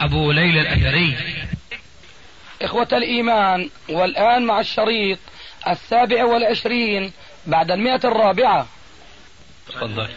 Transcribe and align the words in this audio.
أبو 0.00 0.32
ليلى 0.32 0.60
الأثري. 0.60 1.16
إخوة 2.62 2.88
الإيمان 2.92 3.70
والآن 3.88 4.46
مع 4.46 4.60
الشريط 4.60 5.18
السابع 5.68 6.24
والعشرين 6.24 7.12
بعد 7.46 7.70
المئة 7.70 8.00
الرابعة. 8.04 8.66
تفضل. 9.68 10.08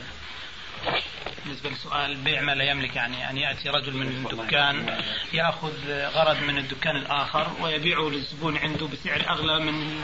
بالنسبة 1.46 1.70
لسؤال 1.70 2.16
بيع 2.16 2.42
ما 2.42 2.56
لا 2.56 2.64
يملك 2.64 2.96
يعني 2.96 3.30
أن 3.30 3.38
يأتي 3.38 3.70
رجل 3.70 3.94
من 3.94 4.24
دكان 4.24 5.02
يأخذ 5.34 5.74
غرض 5.92 6.44
من 6.44 6.58
الدكان 6.58 6.96
الآخر 6.96 7.52
ويبيعه 7.62 8.10
للزبون 8.10 8.58
عنده 8.58 8.88
بسعر 8.88 9.30
أغلى 9.30 9.60
من 9.60 10.04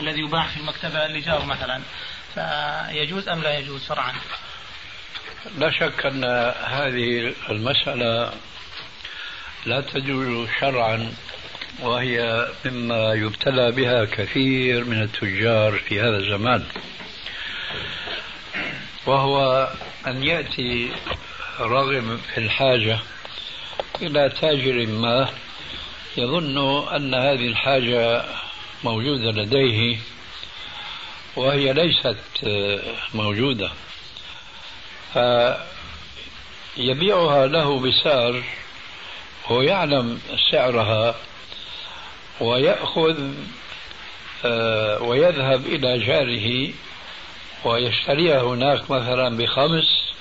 الذي 0.00 0.20
يباع 0.20 0.46
في 0.46 0.56
المكتبة 0.56 1.06
اللي 1.06 1.20
جاره 1.20 1.44
مثلا. 1.44 1.82
فيجوز 2.34 3.28
أم 3.28 3.42
لا 3.42 3.58
يجوز 3.58 3.86
شرعا؟ 3.88 4.12
لا 5.58 5.70
شك 5.70 6.06
أن 6.06 6.24
هذه 6.64 7.34
المسألة 7.50 8.32
لا 9.66 9.80
تجوز 9.80 10.48
شرعا 10.60 11.12
وهي 11.82 12.48
مما 12.64 13.12
يبتلى 13.14 13.72
بها 13.72 14.04
كثير 14.04 14.84
من 14.84 15.02
التجار 15.02 15.78
في 15.78 16.00
هذا 16.00 16.16
الزمان. 16.16 16.64
وهو 19.06 19.68
أن 20.06 20.22
يأتي 20.22 20.90
راغب 21.58 22.18
في 22.34 22.38
الحاجة 22.38 22.98
إلى 24.02 24.28
تاجر 24.40 24.86
ما 24.86 25.28
يظن 26.16 26.88
أن 26.94 27.14
هذه 27.14 27.46
الحاجة 27.46 28.24
موجودة 28.84 29.30
لديه 29.30 29.98
وهي 31.36 31.72
ليست 31.72 32.16
موجودة. 33.14 33.70
فيبيعها 36.76 37.46
له 37.46 37.80
بسعر 37.80 38.42
هو 39.46 39.62
يعلم 39.62 40.20
سعرها 40.50 41.14
ويأخذ 42.40 43.16
آه، 44.44 45.02
ويذهب 45.02 45.66
إلى 45.66 45.98
جاره 45.98 46.72
ويشتريها 47.64 48.42
هناك 48.42 48.90
مثلا 48.90 49.36
بخمس 49.36 50.12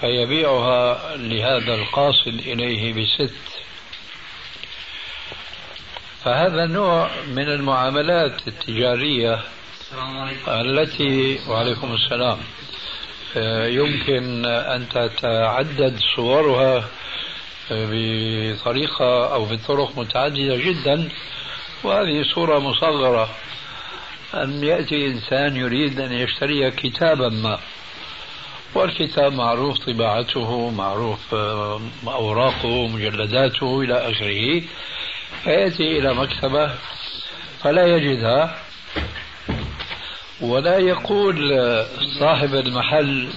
فيبيعها 0.00 1.16
لهذا 1.16 1.74
القاصد 1.74 2.38
إليه 2.46 2.92
بست. 2.92 3.34
فهذا 6.24 6.66
نوع 6.66 7.10
من 7.28 7.48
المعاملات 7.48 8.48
التجارية 8.48 9.40
التي 10.48 11.38
وعليكم 11.48 11.94
السلام 11.94 12.38
آه، 13.36 13.66
يمكن 13.66 14.46
أن 14.46 14.88
تتعدد 14.88 15.98
صورها 16.16 16.84
بطريقة 17.70 19.34
أو 19.34 19.44
بطرق 19.44 19.98
متعددة 19.98 20.56
جدا 20.56 21.08
وهذه 21.84 22.22
صورة 22.34 22.58
مصغرة. 22.58 23.28
أن 24.34 24.64
يأتي 24.64 25.06
إنسان 25.06 25.56
يريد 25.56 26.00
أن 26.00 26.12
يشتري 26.12 26.70
كتابا 26.70 27.28
ما 27.28 27.58
والكتاب 28.74 29.32
معروف 29.32 29.78
طباعته 29.78 30.70
معروف 30.70 31.34
آه، 31.34 31.80
أوراقه 32.06 32.86
مجلداته 32.86 33.80
إلى 33.80 33.94
آخره. 33.94 34.62
فيأتي 35.44 35.98
إلى 35.98 36.14
مكتبة 36.14 36.74
فلا 37.62 37.86
يجدها 37.86 38.58
ولا 40.40 40.78
يقول 40.78 41.36
صاحب 42.20 42.54
المحل 42.54 43.28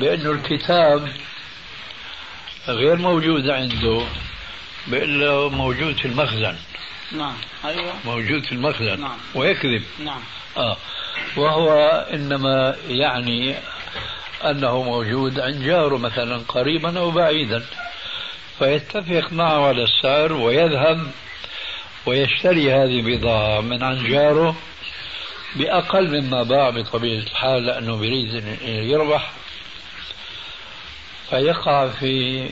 بأنه 0.00 0.30
الكتاب 0.30 1.08
غير 2.68 2.96
موجود 2.96 3.48
عنده 3.50 4.06
بيقول 4.86 5.20
له 5.20 5.48
موجود 5.48 5.96
في 5.96 6.04
المخزن. 6.08 6.56
نعم. 7.12 7.34
أيوة. 7.64 7.92
موجود 8.04 8.44
في 8.44 8.52
المخزن. 8.52 9.00
نعم. 9.00 9.18
ويكذب. 9.34 9.82
نعم. 10.04 10.20
آه. 10.56 10.76
وهو 11.36 11.78
إنما 12.12 12.76
يعني 12.88 13.54
أنه 14.44 14.82
موجود 14.82 15.40
عند 15.40 15.62
جاره 15.62 15.98
مثلا 15.98 16.42
قريبا 16.48 16.98
أو 16.98 17.10
بعيدا. 17.10 17.64
فيتفق 18.58 19.32
معه 19.32 19.66
على 19.68 19.82
السعر 19.82 20.32
ويذهب 20.32 21.10
ويشتري 22.06 22.72
هذه 22.72 23.00
البضاعة 23.00 23.60
من 23.60 23.82
عند 23.82 24.06
جاره 24.06 24.56
بأقل 25.56 26.20
مما 26.20 26.42
باع 26.42 26.70
بطبيعة 26.70 27.22
الحال 27.22 27.66
لأنه 27.66 28.06
يريد 28.06 28.34
أن 28.34 28.56
يربح. 28.64 29.32
فيقع 31.30 31.88
في 31.88 32.48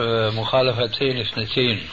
آه، 0.00 0.30
مخالفتين 0.30 1.20
اثنتين. 1.20 1.88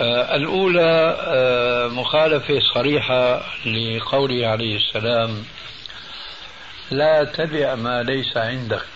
آه، 0.00 0.36
الأولى 0.36 1.16
آه، 1.20 1.88
مخالفة 1.88 2.60
صريحة 2.74 3.42
لقوله 3.66 4.46
عليه 4.46 4.76
السلام 4.76 5.44
لا 6.90 7.24
تبع 7.24 7.74
ما 7.74 8.02
ليس 8.02 8.36
عندك 8.36 8.86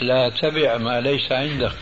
لا 0.00 0.28
تبع 0.28 0.76
ما 0.76 1.00
ليس 1.00 1.32
عندك. 1.32 1.76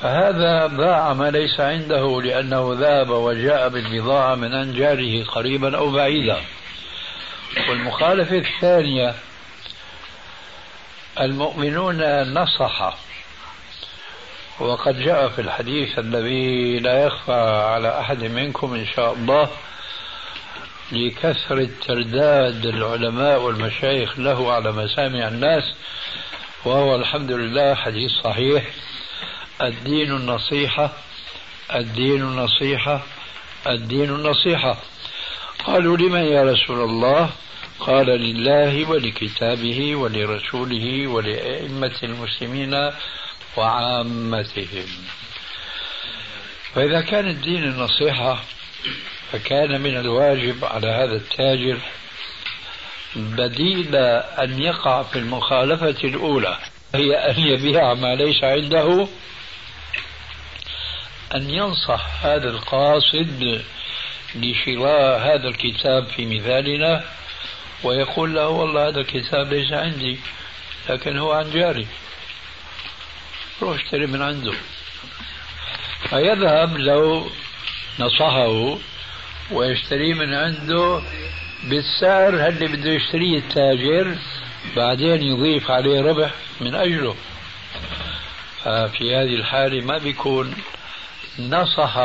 فهذا 0.00 0.66
باع 0.66 1.12
ما 1.12 1.30
ليس 1.30 1.60
عنده 1.60 2.22
لأنه 2.22 2.76
ذهب 2.78 3.10
وجاء 3.10 3.68
بالبضاعة 3.68 4.34
من 4.34 4.54
عند 4.54 4.74
جاره 4.74 5.24
قريبا 5.24 5.76
أو 5.76 5.90
بعيدا. 5.90 6.40
والمخالفة 7.68 8.36
الثانية 8.36 9.14
المؤمنون 11.20 12.22
نصح. 12.32 12.96
وقد 14.60 14.98
جاء 15.00 15.28
في 15.28 15.40
الحديث 15.40 15.98
الذي 15.98 16.78
لا 16.78 17.04
يخفى 17.06 17.32
على 17.72 18.00
أحد 18.00 18.24
منكم 18.24 18.74
إن 18.74 18.86
شاء 18.86 19.12
الله 19.12 19.50
لكثرة 20.92 21.68
ترداد 21.86 22.66
العلماء 22.66 23.40
والمشايخ 23.40 24.18
له 24.18 24.52
على 24.52 24.72
مسامع 24.72 25.28
الناس 25.28 25.64
وهو 26.64 26.96
الحمد 26.96 27.32
لله 27.32 27.74
حديث 27.74 28.10
صحيح. 28.24 28.64
الدين 29.62 30.12
النصيحة 30.12 30.92
الدين 31.74 32.22
النصيحة 32.22 33.02
الدين 33.66 34.10
النصيحة. 34.10 34.76
قالوا 35.64 35.96
لمن 35.96 36.24
يا 36.24 36.42
رسول 36.42 36.80
الله؟ 36.80 37.30
قال 37.80 38.06
لله 38.06 38.90
ولكتابه 38.90 39.96
ولرسوله 39.96 41.06
ولأئمة 41.06 41.96
المسلمين 42.02 42.90
وعامتهم. 43.56 44.88
فإذا 46.74 47.00
كان 47.00 47.28
الدين 47.28 47.64
النصيحة 47.64 48.44
فكان 49.32 49.80
من 49.80 49.96
الواجب 49.96 50.64
على 50.64 50.86
هذا 50.86 51.16
التاجر 51.16 51.78
بديل 53.16 53.96
أن 53.96 54.62
يقع 54.62 55.02
في 55.02 55.18
المخالفة 55.18 55.96
الأولى 56.04 56.58
هي 56.94 57.14
أن 57.14 57.40
يبيع 57.40 57.94
ما 57.94 58.14
ليس 58.14 58.44
عنده 58.44 59.08
أن 61.34 61.50
ينصح 61.50 62.24
هذا 62.24 62.50
القاصد 62.50 63.62
لشراء 64.34 65.18
هذا 65.18 65.48
الكتاب 65.48 66.06
في 66.06 66.26
مثالنا 66.26 67.04
ويقول 67.84 68.34
له 68.34 68.48
والله 68.48 68.88
هذا 68.88 69.00
الكتاب 69.00 69.52
ليس 69.52 69.72
عندي 69.72 70.18
لكن 70.88 71.18
هو 71.18 71.32
عن 71.32 71.50
جاري. 71.50 71.86
روح 73.62 73.74
اشتري 73.74 74.06
من 74.06 74.22
عنده. 74.22 74.52
فيذهب 76.10 76.76
لو 76.76 77.30
نصحه 78.00 78.78
ويشتري 79.50 80.14
من 80.14 80.34
عنده 80.34 81.02
بالسعر 81.64 82.46
اللي 82.48 82.66
بده 82.66 82.90
يشتريه 82.90 83.38
التاجر 83.38 84.16
بعدين 84.76 85.22
يضيف 85.22 85.70
عليه 85.70 86.00
ربح 86.00 86.30
من 86.60 86.74
أجله. 86.74 87.16
ففي 88.64 89.16
هذه 89.16 89.34
الحالة 89.34 89.80
ما 89.80 89.98
بيكون 89.98 90.54
نصح 91.38 91.96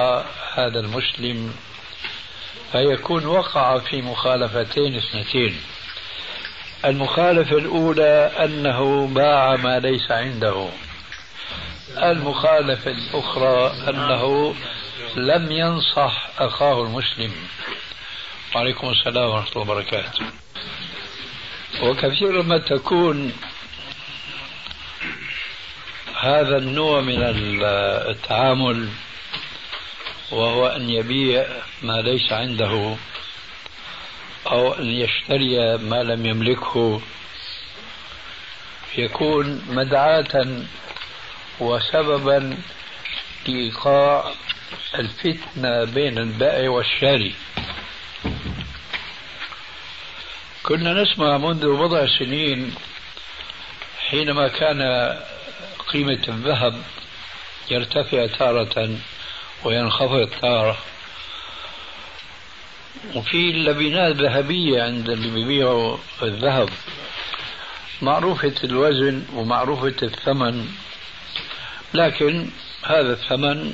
هذا 0.54 0.80
المسلم 0.80 1.54
فيكون 2.72 3.26
وقع 3.26 3.80
في 3.80 4.02
مخالفتين 4.02 4.96
اثنتين. 4.96 5.62
المخالفة 6.86 7.58
الأولى 7.58 8.32
أنه 8.44 9.08
باع 9.08 9.56
ما 9.56 9.80
ليس 9.80 10.12
عنده. 10.12 10.70
المخالفة 11.98 12.92
الأخرى 12.92 13.74
أنه 13.90 14.56
لم 15.16 15.52
ينصح 15.52 16.30
أخاه 16.40 16.82
المسلم. 16.84 17.32
وعليكم 18.56 18.90
السلام 18.90 19.30
ورحمة 19.30 19.52
الله 19.52 19.62
وبركاته. 19.62 20.26
وكثيرا 21.84 22.44
ما 22.44 22.58
تكون 22.58 23.34
هذا 26.22 26.58
النوع 26.58 27.02
من 27.02 27.18
التعامل 28.10 28.90
وهو 30.32 30.68
أن 30.68 30.90
يبيع 30.90 31.46
ما 31.82 32.02
ليس 32.02 32.32
عنده 32.32 32.96
أو 34.48 34.74
أن 34.74 34.86
يشتري 34.86 35.78
ما 35.78 36.04
لم 36.04 36.26
يملكه. 36.26 37.02
يكون 38.98 39.62
مدعاة 39.70 40.64
وسببا 41.60 42.58
لإيقاع 43.48 44.32
الفتنة 45.00 45.84
بين 45.84 46.18
البائع 46.18 46.70
والشاري. 46.70 47.34
كنا 50.64 51.04
نسمع 51.04 51.38
منذ 51.38 51.78
بضع 51.78 52.06
سنين 52.20 52.76
حينما 54.10 54.48
كان 54.48 54.82
قيمة 55.88 56.24
الذهب 56.28 56.84
يرتفع 57.72 58.26
تارة 58.26 58.98
وينخفض 59.64 60.30
تارة 60.42 60.78
وفي 63.16 63.52
لبنات 63.52 64.16
ذهبية 64.16 64.84
عند 64.84 65.10
اللي 65.10 65.30
بيبيعوا 65.30 65.98
الذهب 66.24 66.70
معروفة 68.02 68.56
الوزن 68.64 69.26
ومعروفة 69.34 69.96
الثمن 70.04 70.68
لكن 71.94 72.50
هذا 72.84 73.14
الثمن 73.14 73.74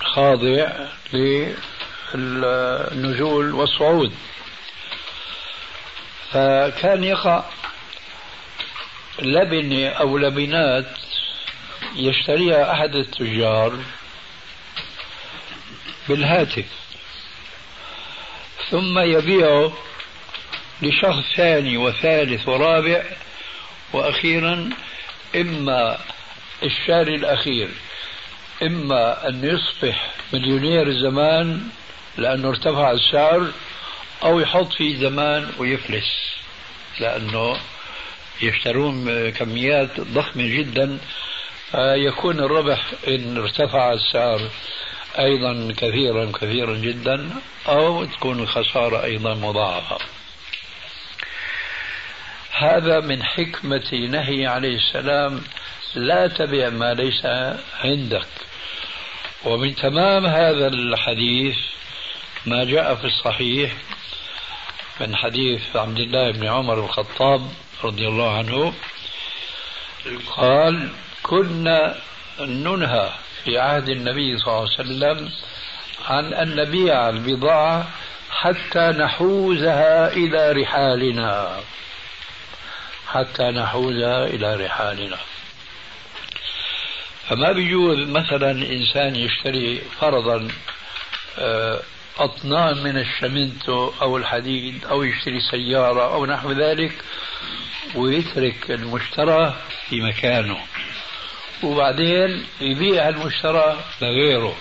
خاضع 0.00 0.72
للنزول 2.14 3.52
والصعود. 3.54 4.12
فكان 6.32 7.04
يقع 7.04 7.44
لبنة 9.22 9.88
أو 9.88 10.18
لبنات 10.18 10.86
يشتريها 11.96 12.72
أحد 12.72 12.94
التجار 12.94 13.78
بالهاتف. 16.08 16.64
ثم 18.70 18.98
يبيعه 18.98 19.72
لشخص 20.82 21.22
ثاني 21.36 21.76
وثالث 21.76 22.48
ورابع 22.48 23.04
وأخيرا 23.92 24.70
إما 25.36 25.98
الشاري 26.62 27.14
الأخير 27.14 27.68
إما 28.62 29.28
أن 29.28 29.44
يصبح 29.44 30.10
مليونير 30.32 30.92
زمان 30.92 31.68
لأنه 32.16 32.48
ارتفع 32.48 32.90
السعر 32.90 33.46
أو 34.22 34.40
يحط 34.40 34.72
فيه 34.72 34.96
زمان 34.96 35.50
ويفلس 35.58 36.34
لأنه 37.00 37.56
يشترون 38.42 39.30
كميات 39.30 40.00
ضخمة 40.00 40.46
جدا 40.46 40.98
فيكون 41.70 42.38
الربح 42.38 42.84
إن 43.08 43.36
ارتفع 43.36 43.92
السعر. 43.92 44.40
أيضا 45.18 45.74
كثيرا 45.76 46.32
كثيرا 46.32 46.76
جدا 46.76 47.30
أو 47.68 48.04
تكون 48.04 48.40
الخسارة 48.40 49.04
أيضا 49.04 49.34
مضاعفة. 49.34 49.98
هذا 52.52 53.00
من 53.00 53.22
حكمة 53.22 53.92
نهي 53.92 54.46
عليه 54.46 54.76
السلام 54.76 55.40
لا 55.94 56.26
تبع 56.26 56.68
ما 56.68 56.94
ليس 56.94 57.26
عندك. 57.84 58.28
ومن 59.44 59.74
تمام 59.74 60.26
هذا 60.26 60.66
الحديث 60.66 61.56
ما 62.46 62.64
جاء 62.64 62.94
في 62.94 63.04
الصحيح 63.04 63.72
من 65.00 65.16
حديث 65.16 65.76
عبد 65.76 65.98
الله 65.98 66.30
بن 66.30 66.46
عمر 66.46 66.84
الخطاب 66.84 67.50
رضي 67.84 68.08
الله 68.08 68.36
عنه 68.38 68.74
قال 70.36 70.88
كنا 71.22 72.00
ننهى 72.40 73.10
في 73.44 73.58
عهد 73.58 73.88
النبي 73.88 74.38
صلى 74.38 74.48
الله 74.48 74.60
عليه 74.60 74.80
وسلم 74.80 75.30
عن 76.08 76.34
أن 76.34 76.56
نبيع 76.56 77.08
البضاعة 77.08 77.88
حتى 78.30 78.88
نحوزها 78.88 80.12
إلى 80.12 80.52
رحالنا. 80.52 81.60
حتى 83.06 83.42
نحوزها 83.42 84.26
إلى 84.26 84.54
رحالنا. 84.54 85.18
فما 87.28 87.52
بيجوز 87.52 87.98
مثلا 87.98 88.50
إنسان 88.50 89.16
يشتري 89.16 89.82
فرضا 90.00 90.48
آه، 91.38 91.80
أطنان 92.18 92.82
من 92.82 92.98
الشمنتو 92.98 93.92
أو 94.02 94.16
الحديد 94.16 94.84
أو 94.84 95.02
يشتري 95.02 95.40
سيارة 95.40 96.14
أو 96.14 96.26
نحو 96.26 96.52
ذلك 96.52 96.92
ويترك 97.94 98.70
المشترى 98.70 99.56
في 99.88 100.00
مكانه. 100.00 100.58
وبعدين 101.62 102.46
يبيع 102.60 103.08
المشترى 103.08 103.84
لغيره. 104.02 104.56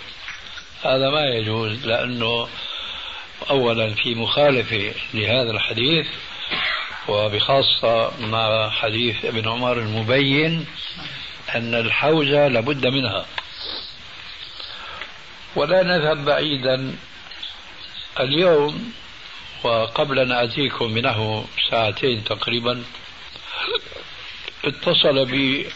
هذا 0.83 1.09
ما 1.09 1.25
يجوز 1.25 1.85
لأنه 1.85 2.47
أولا 3.49 3.93
في 3.93 4.15
مخالفة 4.15 4.93
لهذا 5.13 5.51
الحديث 5.51 6.07
وبخاصة 7.07 8.11
مع 8.19 8.69
حديث 8.69 9.25
ابن 9.25 9.49
عمر 9.49 9.77
المبين 9.77 10.65
أن 11.55 11.75
الحوزة 11.75 12.47
لابد 12.47 12.87
منها. 12.87 13.25
ولا 15.55 15.83
نذهب 15.83 16.25
بعيدا. 16.25 16.95
اليوم 18.19 18.93
وقبل 19.63 20.19
أن 20.19 20.31
آتيكم 20.31 20.91
منه 20.91 21.45
ساعتين 21.69 22.23
تقريبا 22.23 22.83
اتصل 24.65 25.25
بي 25.25 25.67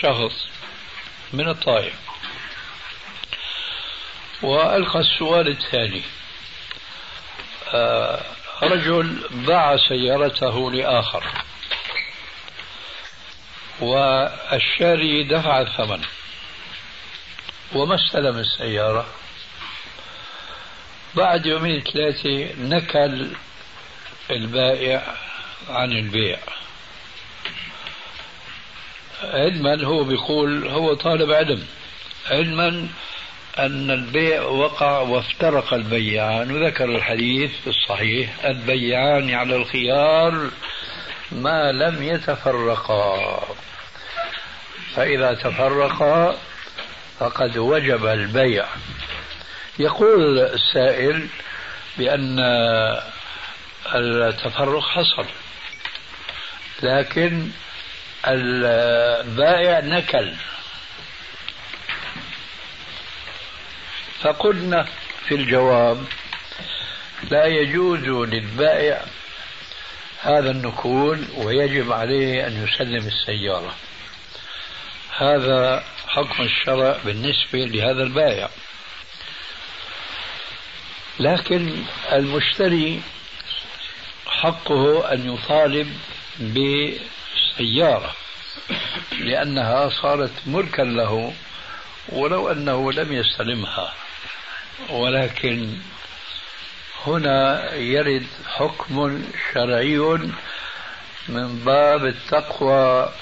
شخص 0.00 0.48
من 1.32 1.48
الطائف. 1.48 1.94
وألقى 4.42 5.00
السؤال 5.00 5.48
التالي 5.48 6.02
آه، 7.74 8.20
رجل 8.62 9.28
باع 9.30 9.76
سيارته 9.88 10.72
لآخر. 10.72 11.24
والشاري 13.80 15.22
دفع 15.24 15.60
الثمن. 15.60 16.04
وما 17.72 17.94
استلم 17.94 18.38
السيارة. 18.38 19.06
بعد 21.14 21.46
يومين 21.46 21.80
ثلاثة 21.80 22.54
نكل 22.58 23.36
البائع 24.30 25.14
عن 25.68 25.92
البيع. 25.92 26.38
علما 29.22 29.84
هو 29.84 30.04
بيقول 30.04 30.68
هو 30.68 30.94
طالب 30.94 31.30
علم. 31.30 31.66
علما 32.30 32.88
أن 33.58 33.90
البيع 33.90 34.42
وقع 34.42 34.98
وافترق 34.98 35.74
البيعان 35.74 36.50
وذكر 36.50 36.84
الحديث 36.84 37.50
الصحيح 37.66 38.44
البيعان 38.44 39.34
على 39.34 39.56
الخيار 39.56 40.50
ما 41.32 41.72
لم 41.72 42.02
يتفرقا. 42.02 43.42
فإذا 44.94 45.34
تفرقا 45.34 46.36
فقد 47.18 47.58
وجب 47.58 48.06
البيع. 48.06 48.66
يقول 49.78 50.38
السائل 50.38 51.28
بأن 51.98 52.38
التفرق 53.94 54.82
حصل 54.82 55.26
لكن 56.82 57.48
البائع 58.28 59.80
نكل. 59.80 60.32
فقلنا 64.20 64.86
في 65.28 65.34
الجواب 65.34 66.04
لا 67.30 67.46
يجوز 67.46 68.00
للبائع 68.28 69.04
هذا 70.22 70.50
النكول 70.50 71.26
ويجب 71.36 71.92
عليه 71.92 72.46
أن 72.46 72.64
يسلم 72.64 73.06
السيارة. 73.06 73.74
هذا 75.16 75.84
حكم 76.08 76.42
الشرع 76.42 76.96
بالنسبة 77.04 77.58
لهذا 77.58 78.02
البائع. 78.02 78.50
لكن 81.20 81.84
المشتري 82.12 83.02
حقه 84.26 85.12
أن 85.12 85.34
يطالب 85.34 85.98
بسيارة 87.56 88.14
لأنها 89.20 89.88
صارت 89.88 90.32
ملكا 90.46 90.82
له 90.82 91.32
ولو 92.08 92.50
أنه 92.50 92.92
لم 92.92 93.12
يستلمها. 93.12 93.94
ولكن 94.90 95.78
هنا 97.06 97.74
يرد 97.74 98.26
حكم 98.48 99.22
شرعي 99.54 99.98
من 101.28 101.58
باب 101.64 102.06
التقوى 102.06 103.12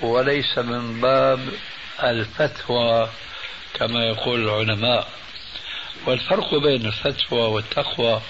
وليس 0.00 0.58
من 0.58 1.00
باب 1.00 1.48
الفتوى 2.02 3.08
كما 3.74 4.04
يقول 4.04 4.48
العلماء. 4.48 5.08
والفرق 6.06 6.54
بين 6.54 6.86
الفتوى 6.86 7.40
والتقوى 7.40 8.20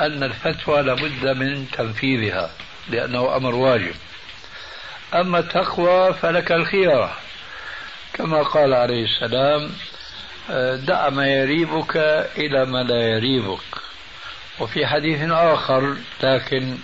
أن 0.00 0.22
الفتوى 0.22 0.82
لابد 0.82 1.26
من 1.26 1.70
تنفيذها 1.70 2.50
لأنه 2.88 3.36
أمر 3.36 3.54
واجب. 3.54 3.94
أما 5.14 5.38
التقوى 5.38 6.14
فلك 6.14 6.52
الخيار 6.52 7.16
كما 8.12 8.42
قال 8.42 8.74
عليه 8.74 9.04
السلام 9.04 9.72
دع 10.86 11.08
ما 11.08 11.28
يريبك 11.28 11.96
إلى 12.38 12.64
ما 12.64 12.82
لا 12.82 13.02
يريبك. 13.02 13.60
وفي 14.60 14.86
حديث 14.86 15.30
آخر 15.30 15.96
لكن 16.22 16.78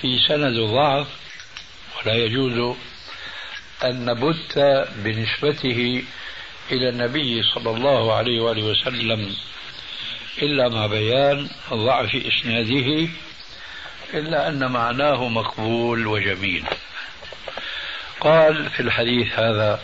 في 0.00 0.18
سند 0.28 0.60
ضعف 0.60 1.06
ولا 1.96 2.14
يجوز 2.14 2.76
أن 3.84 4.04
نبت 4.04 4.58
بنسبته 4.96 6.02
إلى 6.72 6.88
النبي 6.88 7.42
صلى 7.42 7.70
الله 7.70 8.14
عليه 8.14 8.40
وآله 8.40 8.62
وسلم 8.62 9.36
إلا 10.42 10.68
مع 10.68 10.86
بيان 10.86 11.48
ضعف 11.72 12.14
إسناده 12.14 13.08
إلا 14.14 14.48
أن 14.48 14.72
معناه 14.72 15.28
مقبول 15.28 16.06
وجميل. 16.06 16.64
قال 18.26 18.70
في 18.70 18.80
الحديث 18.80 19.38
هذا 19.38 19.80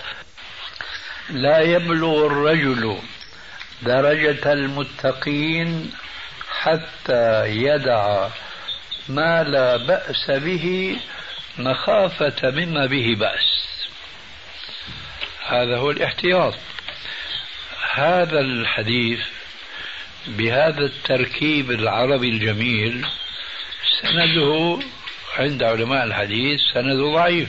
لا 1.30 1.60
يبلغ 1.60 2.26
الرجل 2.26 2.98
درجة 3.82 4.52
المتقين 4.52 5.90
حتى 6.60 7.46
يدع 7.46 8.28
ما 9.08 9.42
لا 9.42 9.76
بأس 9.76 10.30
به 10.30 10.96
مخافة 11.58 12.50
مما 12.50 12.86
به 12.86 13.16
بأس. 13.18 13.86
هذا 15.46 15.76
هو 15.76 15.90
الاحتياط. 15.90 16.54
هذا 17.92 18.40
الحديث 18.40 19.20
بهذا 20.26 20.84
التركيب 20.84 21.70
العربي 21.70 22.28
الجميل 22.28 23.06
سنده 24.02 24.78
عند 25.38 25.62
علماء 25.62 26.04
الحديث 26.04 26.60
سند 26.74 27.00
ضعيف. 27.00 27.48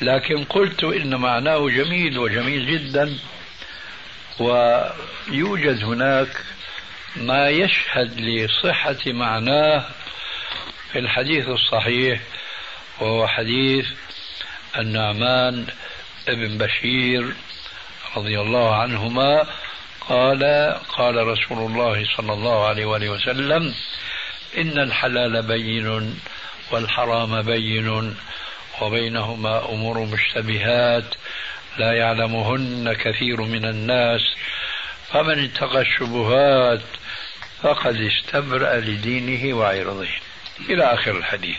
لكن 0.00 0.44
قلت 0.44 0.84
إن 0.84 1.14
معناه 1.14 1.68
جميل 1.68 2.18
وجميل 2.18 2.66
جدا 2.66 3.18
ويوجد 4.40 5.84
هناك 5.84 6.28
ما 7.16 7.48
يشهد 7.48 8.20
لصحة 8.20 8.98
معناه 9.06 9.84
في 10.92 10.98
الحديث 10.98 11.48
الصحيح 11.48 12.20
وهو 13.00 13.26
حديث 13.26 13.86
النعمان 14.78 15.66
ابن 16.28 16.58
بشير 16.58 17.34
رضي 18.16 18.40
الله 18.40 18.74
عنهما 18.74 19.46
قال 20.00 20.42
قال 20.88 21.26
رسول 21.26 21.58
الله 21.70 22.04
صلى 22.16 22.32
الله 22.32 22.66
عليه 22.66 22.84
وآله 22.84 23.08
وسلم 23.08 23.74
إن 24.58 24.78
الحلال 24.78 25.42
بين 25.42 26.14
والحرام 26.70 27.42
بين 27.42 28.16
وبينهما 28.82 29.68
أمور 29.68 29.98
مشتبهات 29.98 31.14
لا 31.78 31.92
يعلمهن 31.92 32.92
كثير 32.92 33.40
من 33.42 33.64
الناس 33.64 34.20
فمن 35.12 35.44
اتقى 35.44 35.80
الشبهات 35.80 36.82
فقد 37.62 37.96
استبرأ 37.96 38.76
لدينه 38.76 39.56
وعرضه. 39.56 40.08
إلى 40.70 40.84
آخر 40.84 41.16
الحديث. 41.16 41.58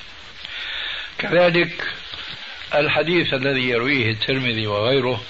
كذلك 1.17 1.87
الحديث 2.75 3.33
الذي 3.33 3.69
يرويه 3.69 4.11
الترمذي 4.11 4.67
وغيره 4.67 5.21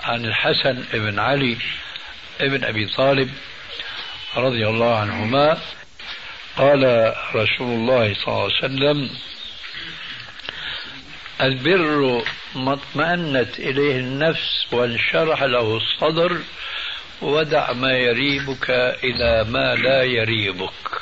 عن 0.00 0.24
الحسن 0.24 0.84
بن 0.92 1.18
علي 1.18 1.56
بن 2.40 2.64
أبي 2.64 2.86
طالب 2.86 3.30
رضي 4.36 4.66
الله 4.66 4.98
عنهما 4.98 5.58
قال 6.56 7.14
رسول 7.34 7.70
الله 7.74 8.14
صلى 8.14 8.28
الله 8.28 8.42
عليه 8.42 8.54
وسلم 8.54 9.10
البر 11.42 12.24
ما 12.54 12.72
اطمأنت 12.72 13.58
إليه 13.58 13.96
النفس 13.96 14.66
وانشرح 14.72 15.42
له 15.42 15.76
الصدر 15.76 16.38
ودع 17.22 17.72
ما 17.72 17.92
يريبك 17.92 18.70
إلى 19.04 19.44
ما 19.44 19.74
لا 19.74 20.02
يريبك. 20.02 21.00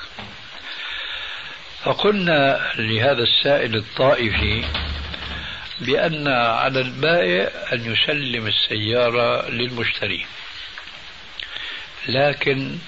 فقلنا 1.85 2.73
لهذا 2.77 3.23
السائل 3.23 3.77
الطائفي 3.77 4.65
بأن 5.81 6.29
على 6.29 6.81
البائع 6.81 7.51
أن 7.73 7.93
يسلم 7.93 8.47
السيارة 8.47 9.49
للمشتري. 9.51 10.27
لكن 12.09 12.79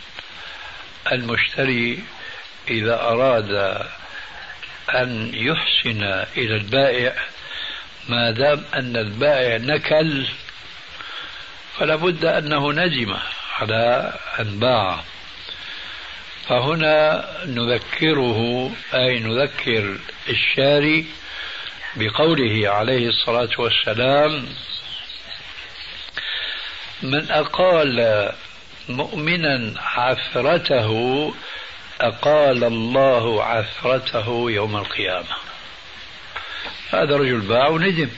المشتري 1.12 2.04
إذا 2.70 3.00
أراد 3.00 3.50
أن 4.94 5.30
يحسن 5.34 6.02
إلى 6.36 6.56
البائع 6.56 7.14
ما 8.08 8.30
دام 8.30 8.64
أن 8.74 8.96
البائع 8.96 9.56
نكل 9.56 10.26
فلا 11.78 11.96
بد 11.96 12.24
أنه 12.24 12.72
ندم 12.72 13.16
على 13.58 14.12
أن 14.40 14.58
باع. 14.58 15.00
فهنا 16.48 17.26
نذكره 17.46 18.70
أي 18.94 19.18
نذكر 19.18 19.98
الشاري 20.28 21.06
بقوله 21.96 22.68
عليه 22.68 23.08
الصلاة 23.08 23.50
والسلام 23.58 24.46
من 27.02 27.30
أقال 27.30 28.28
مؤمنا 28.88 29.74
عثرته 29.80 31.34
أقال 32.00 32.64
الله 32.64 33.44
عثرته 33.44 34.50
يوم 34.50 34.76
القيامة. 34.76 35.51
هذا 36.90 37.16
رجل 37.16 37.40
باع 37.40 37.68
وندم. 37.68 38.10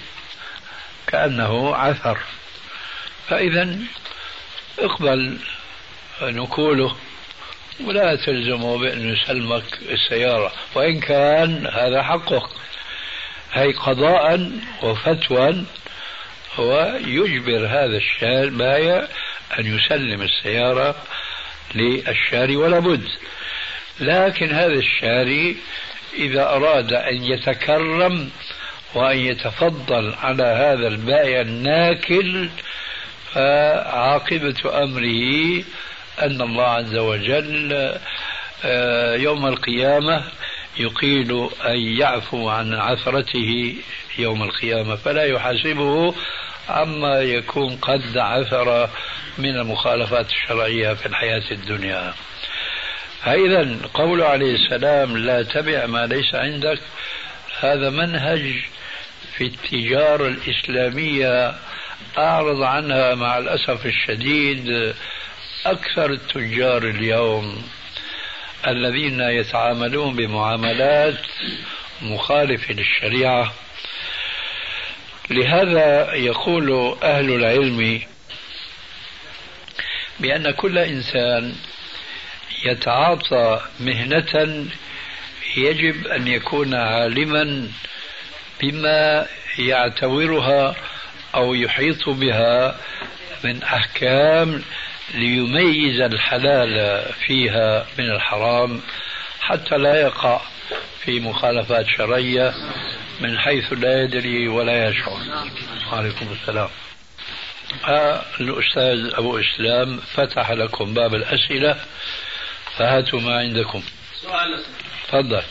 كأنه 1.06 1.76
عثر. 1.76 2.18
فإذا 3.28 3.78
اقبل 4.78 5.38
نقوله. 6.22 6.96
ولا 7.80 8.16
تلزمه 8.16 8.78
بأن 8.78 9.14
يسلمك 9.14 9.64
السيارة. 9.82 10.52
وإن 10.74 11.00
كان 11.00 11.66
هذا 11.66 12.02
حقك. 12.02 12.48
هي 13.52 13.72
قضاء 13.72 14.50
وفتوى 14.82 15.64
هو 16.56 16.98
يجبر 17.06 17.66
هذا 17.66 18.00
البايع 18.22 19.08
أن 19.58 19.76
يسلم 19.76 20.22
السيارة 20.22 20.94
للشاري 21.74 22.56
ولا 22.56 22.78
بد. 22.78 23.08
لكن 24.00 24.50
هذا 24.50 24.74
الشاري 24.74 25.56
إذا 26.18 26.48
أراد 26.48 26.92
أن 26.92 27.24
يتكرم 27.24 28.30
وأن 28.94 29.18
يتفضل 29.18 30.14
على 30.22 30.42
هذا 30.42 30.88
البائع 30.88 31.40
الناكل 31.40 32.48
فعاقبة 33.32 34.82
أمره 34.82 35.64
أن 36.22 36.40
الله 36.40 36.64
عز 36.64 36.96
وجل 36.96 37.92
آه، 38.64 39.14
يوم 39.14 39.46
القيامة 39.46 40.24
يقيل 40.78 41.48
أن 41.66 41.78
يعفو 41.78 42.48
عن 42.48 42.74
عثرته 42.74 43.76
يوم 44.18 44.42
القيامة 44.42 44.96
فلا 44.96 45.24
يحاسبه 45.24 46.14
عما 46.68 47.20
يكون 47.20 47.76
قد 47.76 48.18
عثر 48.18 48.90
من 49.38 49.56
المخالفات 49.56 50.26
الشرعية 50.30 50.94
في 50.94 51.06
الحياة 51.06 51.50
الدنيا. 51.50 52.14
فإذا 53.24 53.78
قول 53.94 54.22
عليه 54.22 54.54
السلام 54.54 55.16
لا 55.16 55.42
تبع 55.42 55.86
ما 55.86 56.06
ليس 56.06 56.34
عندك 56.34 56.78
هذا 57.60 57.90
منهج 57.90 58.54
في 59.36 59.44
التجارة 59.44 60.28
الإسلامية 60.28 61.54
أعرض 62.18 62.62
عنها 62.62 63.14
مع 63.14 63.38
الأسف 63.38 63.86
الشديد 63.86 64.94
أكثر 65.66 66.10
التجار 66.10 66.82
اليوم 66.82 67.62
الذين 68.66 69.20
يتعاملون 69.20 70.16
بمعاملات 70.16 71.26
مخالفة 72.02 72.74
للشريعة. 72.74 73.54
لهذا 75.30 76.14
يقول 76.14 76.96
أهل 77.02 77.30
العلم 77.30 78.00
بأن 80.20 80.50
كل 80.50 80.78
إنسان 80.78 81.54
يتعاطى 82.64 83.60
مهنة 83.80 84.66
يجب 85.56 86.06
أن 86.06 86.28
يكون 86.28 86.74
عالما 86.74 87.68
بما 88.60 89.26
يعتبرها 89.58 90.76
أو 91.34 91.54
يحيط 91.54 92.08
بها 92.08 92.76
من 93.44 93.62
أحكام 93.62 94.62
ليميز 95.14 96.00
الحلال 96.00 97.02
فيها 97.26 97.86
من 97.98 98.10
الحرام 98.10 98.80
حتى 99.40 99.76
لا 99.76 100.00
يقع 100.00 100.40
في 101.04 101.20
مخالفات 101.20 101.86
شرعية 101.86 102.54
من 103.20 103.38
حيث 103.38 103.72
لا 103.72 104.02
يدري 104.02 104.48
ولا 104.48 104.88
يشعر. 104.88 105.18
وعليكم 105.92 106.26
السلام. 106.40 106.68
آه 107.84 108.22
الأستاذ 108.40 109.14
أبو 109.14 109.38
إسلام 109.38 110.00
فتح 110.14 110.50
لكم 110.50 110.94
باب 110.94 111.14
الأسئلة. 111.14 111.76
فهاتوا 112.78 113.20
ما 113.20 113.38
عندكم. 113.38 113.82
سؤال 114.22 114.64
تفضل. 115.08 115.42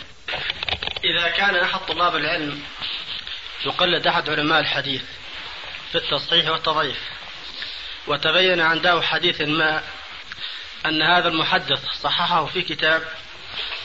إذا 1.03 1.29
كان 1.29 1.55
أحد 1.55 1.79
طلاب 1.79 2.15
العلم 2.15 2.63
يقلد 3.65 4.07
أحد 4.07 4.29
علماء 4.29 4.59
الحديث 4.59 5.03
في 5.91 5.97
التصحيح 5.97 6.49
والتضعيف 6.49 6.99
وتبين 8.07 8.59
عنده 8.59 9.01
حديث 9.01 9.41
ما 9.41 9.83
أن 10.85 11.01
هذا 11.01 11.27
المحدث 11.27 11.85
صححه 12.01 12.45
في 12.45 12.61
كتاب 12.61 13.03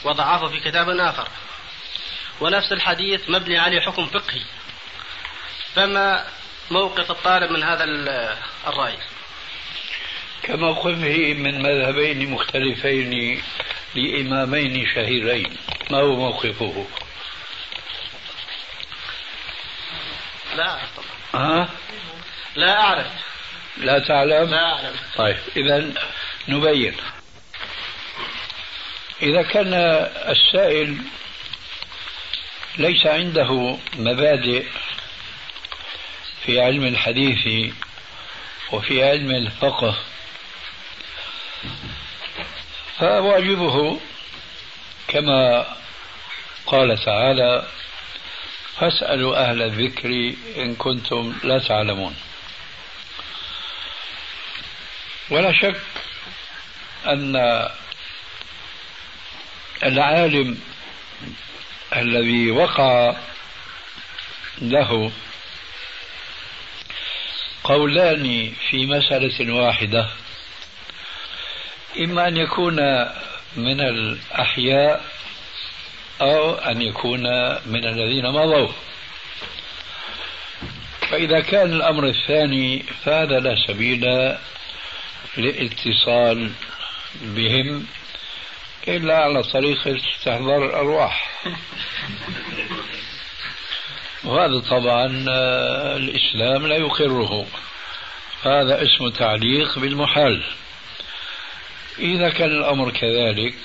وضعفه 0.03 0.47
في 0.47 0.59
كتاب 0.59 0.89
آخر 0.89 1.27
ونفس 2.41 2.71
الحديث 2.71 3.29
مبني 3.29 3.57
عليه 3.57 3.79
حكم 3.79 4.05
فقهي 4.05 4.43
فما 5.75 6.27
موقف 6.71 7.11
الطالب 7.11 7.51
من 7.51 7.63
هذا 7.63 7.83
الرأي؟ 8.67 8.97
كموقفه 10.43 11.33
من 11.33 11.61
مذهبين 11.61 12.31
مختلفين 12.31 13.41
لإمامين 13.95 14.87
شهيرين. 14.95 15.57
ما 15.91 15.97
هو 15.97 16.15
موقفه؟ 16.15 16.85
لا. 20.57 20.69
أعرف 20.69 20.89
ها؟ 21.33 21.69
لا 22.55 22.79
أعرف. 22.79 23.07
لا 23.77 23.99
تعلم؟ 23.99 24.49
لا 24.49 24.73
أعلم 24.73 24.95
طيب 25.15 25.37
إذا 25.57 25.93
نبين. 26.47 26.95
إذا 29.21 29.41
كان 29.41 29.73
السائل 30.29 30.97
ليس 32.77 33.05
عنده 33.05 33.77
مبادئ 33.97 34.65
في 36.45 36.61
علم 36.61 36.85
الحديث 36.85 37.73
وفي 38.71 39.03
علم 39.03 39.31
الفقه 39.31 39.97
فواجبه 42.97 43.99
كما 45.07 45.65
قال 46.65 47.05
تعالى 47.05 47.67
فاسألوا 48.79 49.49
أهل 49.49 49.61
الذكر 49.61 50.33
إن 50.57 50.75
كنتم 50.75 51.35
لا 51.43 51.59
تعلمون. 51.59 52.15
ولا 55.29 55.53
شك 55.53 55.81
أن 57.05 57.35
العالم 59.83 60.59
الذي 61.95 62.51
وقع 62.51 63.15
له 64.61 65.11
قولان 67.63 68.53
في 68.69 68.85
مسألة 68.85 69.53
واحدة. 69.53 70.09
إما 71.97 72.27
أن 72.27 72.37
يكون 72.37 72.75
من 73.55 73.81
الأحياء 73.81 75.05
أو 76.21 76.53
أن 76.53 76.81
يكون 76.81 77.23
من 77.65 77.85
الذين 77.85 78.25
مضوا. 78.25 78.67
فإذا 81.09 81.39
كان 81.39 81.73
الأمر 81.73 82.07
الثاني 82.07 82.85
فهذا 83.03 83.39
لا 83.39 83.55
سبيل 83.67 84.35
للاتصال 85.37 86.51
بهم 87.21 87.85
إلا 88.87 89.17
على 89.17 89.43
طريق 89.43 89.87
استحضار 89.87 90.65
الأرواح. 90.65 91.41
وهذا 94.23 94.59
طبعا 94.59 95.05
الإسلام 95.97 96.67
لا 96.67 96.75
يقره. 96.75 97.45
هذا 98.43 98.83
اسم 98.83 99.09
تعليق 99.09 99.79
بالمحال 99.79 100.43
إذا 101.99 102.29
كان 102.29 102.49
الأمر 102.49 102.91
كذلك 102.91 103.55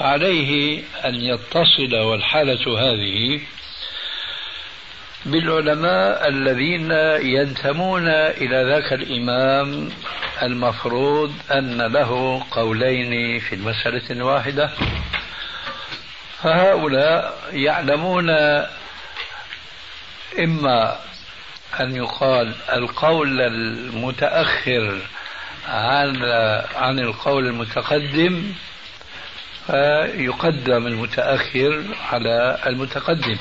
عليه 0.00 0.82
أن 1.04 1.14
يتصل 1.14 1.96
والحالة 1.96 2.78
هذه 2.80 3.40
بالعلماء 5.26 6.28
الذين 6.28 6.90
ينتمون 7.36 8.08
إلى 8.08 8.64
ذاك 8.64 8.92
الإمام 8.92 9.90
المفروض 10.42 11.32
أن 11.50 11.82
له 11.82 12.42
قولين 12.50 13.40
في 13.40 13.54
المسألة 13.54 14.02
الواحدة. 14.10 14.70
فهؤلاء 16.42 17.38
يعلمون 17.52 18.30
إما 20.38 20.98
أن 21.80 21.96
يقال 21.96 22.54
القول 22.72 23.40
المتأخر 23.40 24.98
عن 25.68 26.24
عن 26.74 26.98
القول 26.98 27.46
المتقدم 27.46 28.52
فيقدم 29.66 30.86
المتأخر 30.86 31.84
على 32.10 32.58
المتقدم. 32.66 33.38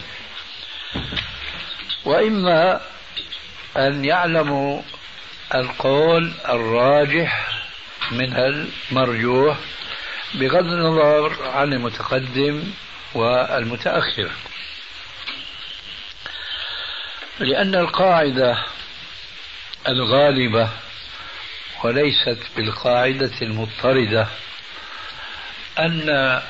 وإما 2.05 2.81
أن 3.77 4.05
يعلموا 4.05 4.81
القول 5.55 6.33
الراجح 6.49 7.49
من 8.11 8.35
المرجوح 8.35 9.57
بغض 10.33 10.65
النظر 10.65 11.47
عن 11.49 11.73
المتقدم 11.73 12.63
والمتأخر. 13.13 14.29
لأن 17.39 17.75
القاعدة 17.75 18.57
الغالبة 19.87 20.69
وليست 21.83 22.39
بالقاعدة 22.55 23.31
المضطردة 23.41 24.27
أن 25.79 26.09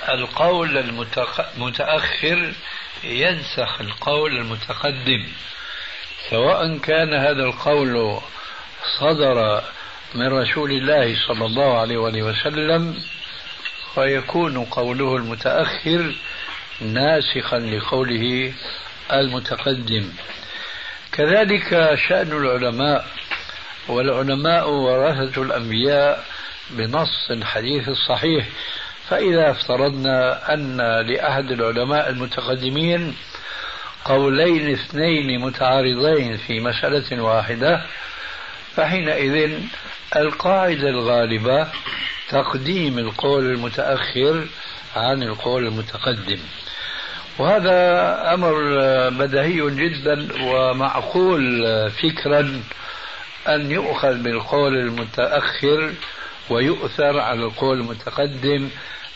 القول 0.10 0.78
المتأخر 1.58 2.54
ينسخ 3.04 3.82
القول 3.82 4.38
المتقدم. 4.38 5.28
سواء 6.30 6.78
كان 6.78 7.14
هذا 7.14 7.44
القول 7.44 8.20
صدر 9.00 9.64
من 10.16 10.28
رسول 10.28 10.72
الله 10.72 11.16
صلى 11.28 11.46
الله 11.46 11.80
عليه 11.80 11.98
وسلم 11.98 13.04
فيكون 13.96 14.66
قوله 14.66 15.16
المتأخر 15.16 16.16
ناسخا 16.82 17.60
لقوله 17.60 18.54
المتقدم. 19.14 20.10
كذلك 21.12 21.96
شأن 22.08 22.32
العلماء 22.32 23.06
والعلماء 23.88 24.70
ورثة 24.70 25.42
الأنبياء 25.42 26.26
بنص 26.70 27.32
الحديث 27.32 27.90
الصحيح. 27.90 28.48
فإذا 29.10 29.52
افترضنا 29.52 30.54
أن 30.54 30.78
لأحد 31.08 31.52
العلماء 31.52 32.10
المتقدمين 32.10 33.16
قولين 34.06 34.72
اثنين 34.74 35.42
متعارضين 35.42 36.38
في 36.38 36.60
مسألة 36.60 37.24
واحدة 37.24 37.82
فحينئذ 38.76 39.60
القاعدة 40.16 40.90
الغالبة 40.90 41.68
تقديم 42.30 43.00
القول 43.00 43.46
المتأخر 43.46 44.48
عن 44.96 45.24
القول 45.24 45.68
المتقدم. 45.68 46.40
وهذا 47.40 48.34
أمر 48.34 48.54
بديهي 49.10 49.70
جدا 49.70 50.28
ومعقول 50.44 51.66
فكرا 51.92 52.62
أن 53.48 53.72
يؤخذ 53.72 54.24
بالقول 54.24 54.78
المتأخر 54.78 55.94
ويؤثر 56.50 57.20
على 57.20 57.44
القول 57.44 57.80
المتقدم 57.80 58.70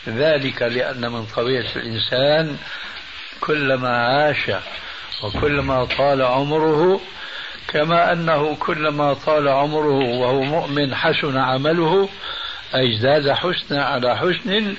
ذلك 0.08 0.62
لأن 0.62 1.12
من 1.12 1.26
طبيعة 1.36 1.76
الإنسان 1.76 2.56
كلما 3.40 3.88
عاش 3.88 4.50
وكلما 5.24 5.84
طال 5.84 6.22
عمره 6.22 7.00
كما 7.68 8.12
أنه 8.12 8.56
كلما 8.56 9.14
طال 9.14 9.48
عمره 9.48 9.98
وهو 10.18 10.42
مؤمن 10.42 10.94
حسن 10.94 11.36
عمله 11.36 12.08
أي 12.74 12.94
ازداد 12.96 13.30
حسنا 13.30 13.84
على 13.84 14.16
حسن 14.16 14.76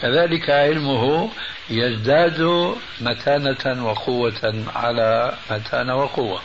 كذلك 0.00 0.50
علمه 0.50 1.30
يزداد 1.70 2.74
متانة 3.00 3.86
وقوة 3.86 4.64
على 4.74 5.34
متانة 5.50 5.96
وقوة. 5.96 6.40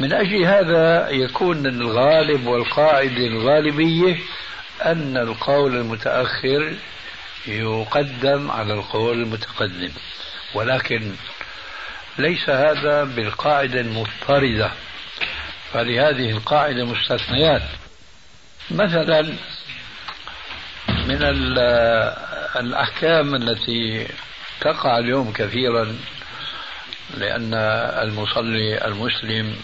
من 0.00 0.12
أجل 0.12 0.44
هذا 0.44 1.10
يكون 1.10 1.66
الغالب 1.66 2.46
والقاعدة 2.46 3.26
الغالبية 3.26 4.18
أن 4.84 5.16
القول 5.16 5.76
المتأخر 5.76 6.74
يقدم 7.46 8.50
على 8.50 8.74
القول 8.74 9.22
المتقدم. 9.22 9.90
ولكن 10.54 11.12
ليس 12.18 12.50
هذا 12.50 13.04
بالقاعدة 13.04 13.80
المضطردة 13.80 14.70
فلهذه 15.72 16.30
القاعدة 16.30 16.84
مستثنيات. 16.84 17.62
مثلا 18.70 19.22
من 20.88 21.18
الأحكام 22.56 23.34
التي 23.34 24.08
تقع 24.60 24.98
اليوم 24.98 25.32
كثيرا 25.32 25.96
لأن 27.14 27.54
المصلي 28.02 28.84
المسلم 28.84 29.56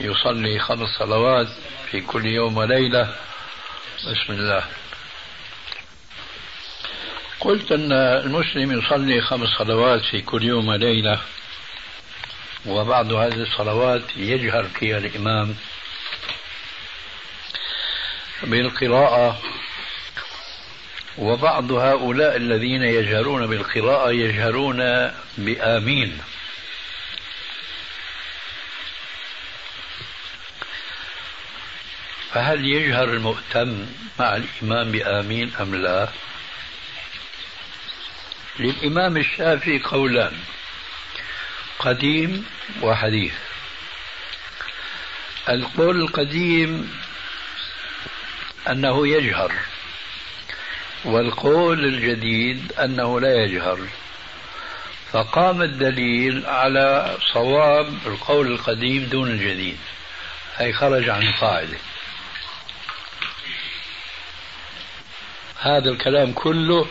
يصلي 0.00 0.58
خمس 0.58 0.88
صلوات 0.88 1.48
في 1.90 2.00
كل 2.00 2.26
يوم 2.26 2.56
وليلة. 2.56 3.14
بسم 3.98 4.32
الله. 4.32 4.64
قلت 7.40 7.72
أن 7.72 7.92
المسلم 7.92 8.78
يصلي 8.78 9.20
خمس 9.20 9.48
صلوات 9.48 10.00
في 10.00 10.20
كل 10.20 10.44
يوم 10.44 10.68
وليلة 10.68 11.20
وبعض 12.66 13.12
هذه 13.12 13.42
الصلوات 13.42 14.02
يجهر 14.16 14.64
فيها 14.64 14.98
الإمام. 14.98 15.56
بالقراءة 18.42 19.40
وبعض 21.18 21.72
هؤلاء 21.72 22.36
الذين 22.36 22.82
يجهرون 22.82 23.46
بالقراءة 23.46 24.10
يجهرون 24.10 25.10
بآمين. 25.38 26.18
فهل 32.38 32.66
يجهر 32.66 33.04
المؤتم 33.04 33.86
مع 34.18 34.36
الإمام 34.36 34.92
بآمين 34.92 35.52
أم 35.60 35.74
لا؟ 35.74 36.08
للإمام 38.58 39.16
الشافعي 39.16 39.78
قولان 39.78 40.32
قديم 41.78 42.46
وحديث. 42.82 43.32
القول 45.48 46.00
القديم 46.00 46.92
أنه 48.70 49.08
يجهر 49.08 49.52
والقول 51.04 51.84
الجديد 51.84 52.72
أنه 52.72 53.20
لا 53.20 53.44
يجهر. 53.44 53.78
فقام 55.12 55.62
الدليل 55.62 56.46
على 56.46 57.16
صواب 57.32 57.94
القول 58.06 58.46
القديم 58.46 59.04
دون 59.04 59.30
الجديد 59.30 59.78
أي 60.60 60.72
خرج 60.72 61.08
عن 61.08 61.22
القاعدة 61.22 61.78
هذا 65.60 65.90
الكلام 65.90 66.32
كله 66.32 66.86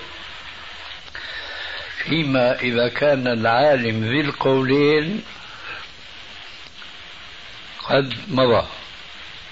فيما 2.04 2.60
إذا 2.60 2.88
كان 2.88 3.28
العالم 3.28 4.04
ذي 4.04 4.22
القولين 4.22 5.24
قد 7.84 8.14
مضى 8.28 8.68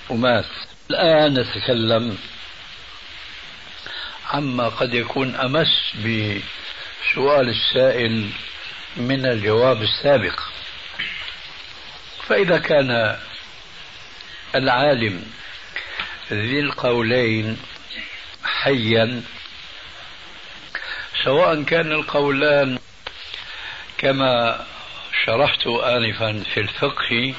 ومات. 0.09 0.45
الآن 0.89 1.33
نتكلم 1.33 2.17
عما 4.33 4.67
قد 4.69 4.93
يكون 4.93 5.35
أمس 5.35 5.95
بسؤال 5.95 7.49
السائل 7.49 8.29
من 8.97 9.25
الجواب 9.25 9.81
السابق. 9.81 10.39
فإذا 12.27 12.57
كان 12.57 13.17
العالم 14.55 15.23
ذي 16.31 16.59
القولين 16.59 17.57
حيا. 18.65 19.21
سواء 21.23 21.63
كان 21.63 21.91
القولان 21.91 22.79
كما 23.97 24.65
شرحت 25.25 25.67
آنفا 25.67 26.43
في 26.53 26.59
الفقه 26.59 27.33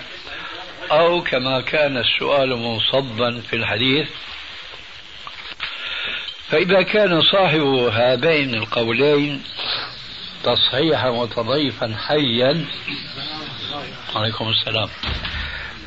أو 0.90 1.22
كما 1.22 1.60
كان 1.60 1.96
السؤال 1.96 2.56
منصبا 2.56 3.40
في 3.40 3.56
الحديث 3.56 4.08
فإذا 6.48 6.82
كان 6.82 7.22
صاحب 7.22 7.90
هذين 7.92 8.54
القولين 8.54 9.42
تصحيحا 10.44 11.08
وتضيفا 11.08 11.96
حيا 12.08 12.64
عليكم 14.16 14.48
السلام. 14.48 14.88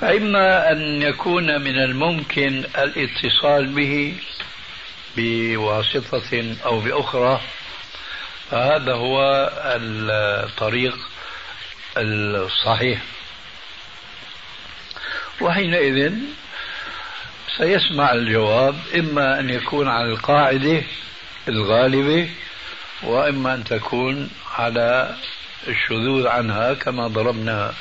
فإما 0.02 0.72
أن 0.72 1.02
يكون 1.02 1.62
من 1.62 1.78
الممكن 1.80 2.64
الاتصال 2.78 3.68
به 3.68 4.16
بواسطة 5.18 6.56
أو 6.66 6.80
بأخرى 6.80 7.42
فهذا 8.52 8.94
هو 8.94 9.50
الطريق 9.66 10.96
الصحيح. 11.98 13.02
وحينئذ 15.42 16.14
سيسمع 17.58 18.14
الجواب 18.14 18.76
إما 18.96 19.40
أن 19.40 19.50
يكون 19.50 19.88
على 19.88 20.10
القاعدة 20.10 20.84
الغالبة 21.48 22.30
وإما 23.04 23.54
أن 23.54 23.64
تكون 23.64 24.30
على 24.58 25.16
الشذوذ 25.68 26.28
عنها 26.28 26.74
كما 26.74 27.08
ضربنا 27.08 27.74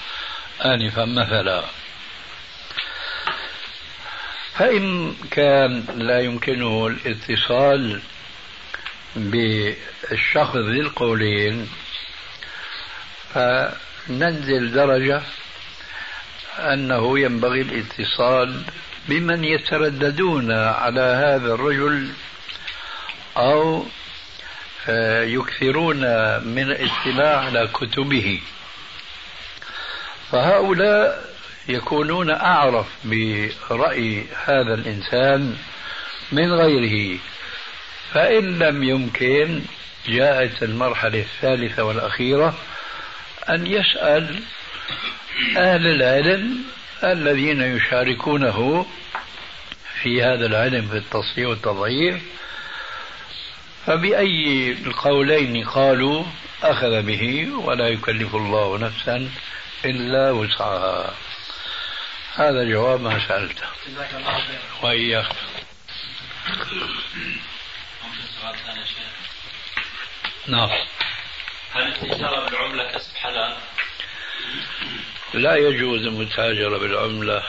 آنفا 0.65 1.05
مثلا. 1.05 1.63
فإن 4.59 5.15
كان 5.31 5.85
لا 5.95 6.21
يمكنه 6.21 6.87
الاتصال 6.87 8.01
بالشخص 9.17 10.57
ذي 10.57 10.81
القولين 10.81 11.69
فننزل 13.35 14.73
درجة 14.73 15.23
أنه 16.59 17.19
ينبغي 17.19 17.61
الاتصال 17.61 18.63
بمن 19.09 19.45
يترددون 19.45 20.53
على 20.53 21.01
هذا 21.01 21.55
الرجل 21.55 22.13
أو 23.37 23.87
آه، 24.89 25.23
يكثرون 25.23 26.01
من 26.45 26.71
الاطلاع 26.71 27.45
على 27.45 27.69
كتبه. 27.75 28.41
فهؤلاء 30.33 31.38
يكونون 31.69 32.31
أعرف 32.31 32.87
برأي 33.05 34.25
هذا 34.45 34.75
الإنسان 34.75 35.57
من 36.33 36.53
غيره 36.53 37.19
فإن 38.13 38.59
لم 38.59 38.83
يمكن 38.83 39.63
جاءت 40.09 40.63
المرحلة 40.63 41.19
الثالثة 41.19 41.83
والأخيرة 41.85 42.55
أن 43.49 43.67
يسأل 43.67 44.41
أهل 45.57 45.87
العلم 45.87 46.59
الذين 47.05 47.61
يشاركونه 47.63 48.87
في 50.03 50.23
هذا 50.23 50.47
العلم 50.47 50.89
في 50.89 50.97
التصحيح 50.97 51.49
والتضعيف. 51.49 52.23
فبأي 53.87 54.73
القولين 54.73 55.65
قالوا 55.65 56.25
أخذ 56.63 57.03
به 57.03 57.49
ولا 57.65 57.89
يكلف 57.89 58.35
الله 58.35 58.79
نفسا 58.79 59.29
إلا 59.85 60.31
وسعها. 60.31 61.15
هذا 62.39 62.65
جواب 62.65 63.01
ما 63.01 63.29
سألته. 63.29 63.67
وإياك. 64.83 65.27
نعم. 70.47 70.71
هل 71.73 71.83
التجارة 71.83 72.49
بالعملة 72.49 72.93
كسب 72.93 73.17
حلال؟ 73.17 73.57
لا 75.35 75.57
يجوز 75.57 76.07
المتاجرة 76.07 76.79
بالعملة 76.79 77.43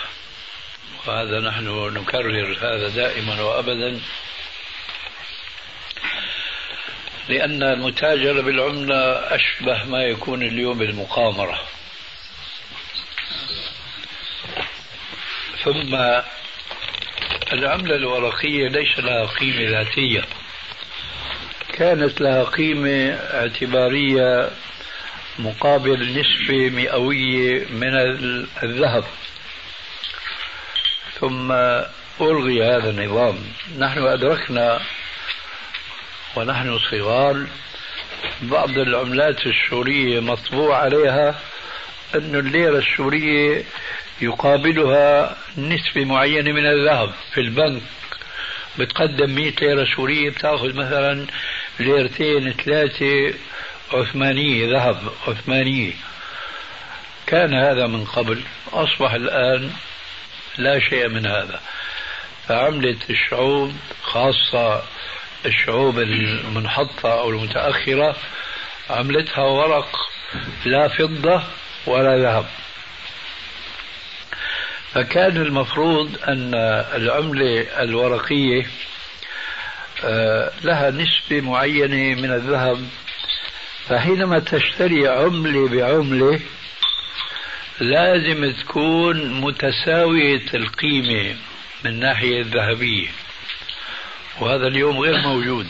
وهذا 1.07 1.39
نحن 1.39 1.93
نكرر 1.93 2.57
هذا 2.61 2.89
دائما 2.89 3.41
وأبدا. 3.41 4.01
لأن 7.29 7.63
المتاجرة 7.63 8.41
بالعملة 8.41 9.13
أشبه 9.35 9.83
ما 9.83 10.03
يكون 10.03 10.43
اليوم 10.43 10.77
بالمقامرة. 10.77 11.59
ثم 15.63 15.95
العملة 17.53 17.95
الورقية 17.95 18.67
ليس 18.67 18.99
لها 18.99 19.25
قيمة 19.25 19.69
ذاتية. 19.69 20.21
كانت 21.73 22.21
لها 22.21 22.43
قيمة 22.43 23.13
اعتبارية 23.13 24.49
مقابل 25.39 26.19
نسبة 26.19 26.69
مئوية 26.69 27.65
من 27.65 27.95
الذهب. 28.63 29.03
ثم 31.19 31.51
ألغي 32.21 32.63
هذا 32.63 32.89
النظام. 32.89 33.37
نحن 33.77 34.07
أدركنا 34.07 34.81
ونحن 36.35 36.79
صغار 36.91 37.47
بعض 38.41 38.69
العملات 38.69 39.47
السورية 39.47 40.19
مطبوع 40.19 40.77
عليها 40.77 41.39
أن 42.15 42.35
الليرة 42.35 42.77
السورية 42.77 43.63
يقابلها 44.21 45.35
نسبة 45.57 46.05
معينة 46.05 46.51
من 46.51 46.65
الذهب 46.65 47.13
في 47.33 47.41
البنك. 47.41 47.81
بتقدم 48.79 49.35
100 49.35 49.51
ليرة 49.61 49.87
سورية 49.95 50.29
بتأخذ 50.29 50.73
مثلا 50.73 51.27
ليرتين 51.79 52.53
ثلاثة 52.53 53.33
عثمانية 53.93 54.77
ذهب 54.77 54.97
عثمانية. 55.27 55.93
كان 57.27 57.53
هذا 57.53 57.87
من 57.87 58.05
قبل 58.05 58.41
أصبح 58.73 59.13
الآن 59.13 59.71
لا 60.57 60.79
شيء 60.79 61.07
من 61.07 61.25
هذا. 61.25 61.59
فعملة 62.47 62.97
الشعوب 63.09 63.73
خاصة 64.01 64.83
الشعوب 65.45 65.99
المنحطة 65.99 67.19
أو 67.19 67.29
المتأخرة 67.29 68.15
عملتها 68.89 69.43
ورق 69.43 70.09
لا 70.65 70.87
فضة 70.87 71.43
ولا 71.85 72.17
ذهب. 72.17 72.45
فكان 74.93 75.37
المفروض 75.37 76.17
أن 76.27 76.53
العملة 76.95 77.81
الورقية 77.81 78.65
آه، 80.03 80.51
لها 80.63 80.91
نسبة 80.91 81.41
معينة 81.41 82.21
من 82.21 82.31
الذهب. 82.31 82.87
فحينما 83.87 84.39
تشتري 84.39 85.07
عملة 85.07 85.67
بعملة 85.67 86.39
لازم 87.79 88.51
تكون 88.51 89.41
متساوية 89.41 90.45
القيمة 90.53 91.35
من 91.83 91.91
الناحية 91.91 92.41
الذهبية. 92.41 93.07
وهذا 94.39 94.67
اليوم 94.67 94.99
غير 94.99 95.17
موجود. 95.17 95.67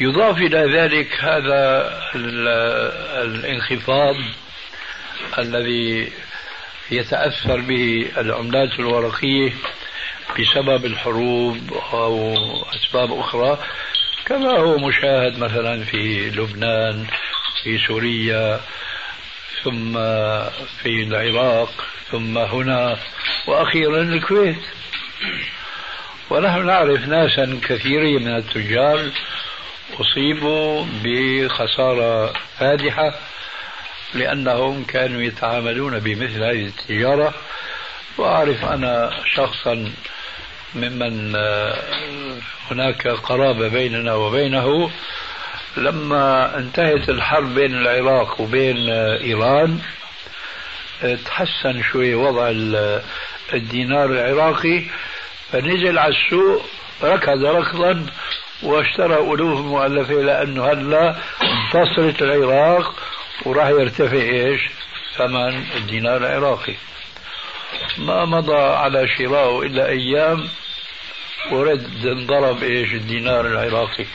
يضاف 0.00 0.36
إلى 0.36 0.78
ذلك 0.78 1.24
هذا 1.24 1.92
الانخفاض 3.24 4.16
الذي 5.38 6.12
يتأثر 6.90 7.60
به 7.60 8.06
العملات 8.18 8.78
الورقية 8.78 9.52
بسبب 10.38 10.84
الحروب 10.84 11.72
أو 11.92 12.34
أسباب 12.74 13.18
أخرى 13.18 13.58
كما 14.26 14.58
هو 14.58 14.78
مشاهد 14.78 15.38
مثلا 15.38 15.84
في 15.84 16.30
لبنان 16.30 17.06
في 17.62 17.78
سوريا 17.78 18.60
ثم 19.64 19.92
في 20.82 21.02
العراق 21.02 21.84
ثم 22.10 22.38
هنا 22.38 22.96
وأخيرا 23.46 24.02
الكويت. 24.02 24.62
ونحن 26.30 26.66
نعرف 26.66 27.08
ناسا 27.08 27.60
كثيرين 27.68 28.22
من 28.22 28.36
التجار 28.36 29.10
أصيبوا 30.00 30.84
بخسارة 31.04 32.32
فادحة 32.58 33.14
لأنهم 34.14 34.84
كانوا 34.84 35.22
يتعاملون 35.22 35.98
بمثل 35.98 36.42
هذه 36.42 36.66
التجارة 36.66 37.34
وأعرف 38.18 38.64
أنا 38.64 39.10
شخصا 39.34 39.92
ممن 40.74 41.36
هناك 42.70 43.08
قرابة 43.08 43.68
بيننا 43.68 44.14
وبينه. 44.14 44.90
لما 45.76 46.58
انتهت 46.58 47.08
الحرب 47.08 47.54
بين 47.54 47.74
العراق 47.74 48.40
وبين 48.40 48.90
إيران 48.90 49.78
تحسن 51.24 51.82
شوي 51.82 52.14
وضع 52.14 52.50
الدينار 53.52 54.10
العراقي. 54.10 54.82
فنزل 55.52 55.98
على 55.98 56.14
السوق 56.14 56.62
ركض 57.02 57.44
ركضا 57.44 58.06
واشترى 58.62 59.14
ألوف 59.14 59.60
مؤلفة 59.60 60.14
لأنه 60.14 60.72
هلأ 60.72 61.16
انتصرت 61.42 62.22
العراق. 62.22 62.94
وراح 63.46 63.68
يرتفع 63.68 64.22
إيش؟ 64.22 64.60
ثمن 65.16 65.64
الدينار 65.76 66.16
العراقي. 66.16 66.74
ما 67.98 68.24
مضى 68.24 68.62
على 68.62 69.08
شرائه 69.08 69.62
إلا 69.62 69.88
أيام 69.88 70.48
ورد 71.52 72.06
انضرب 72.06 72.62
إيش؟ 72.62 72.92
الدينار 72.92 73.46
العراقي. 73.46 74.06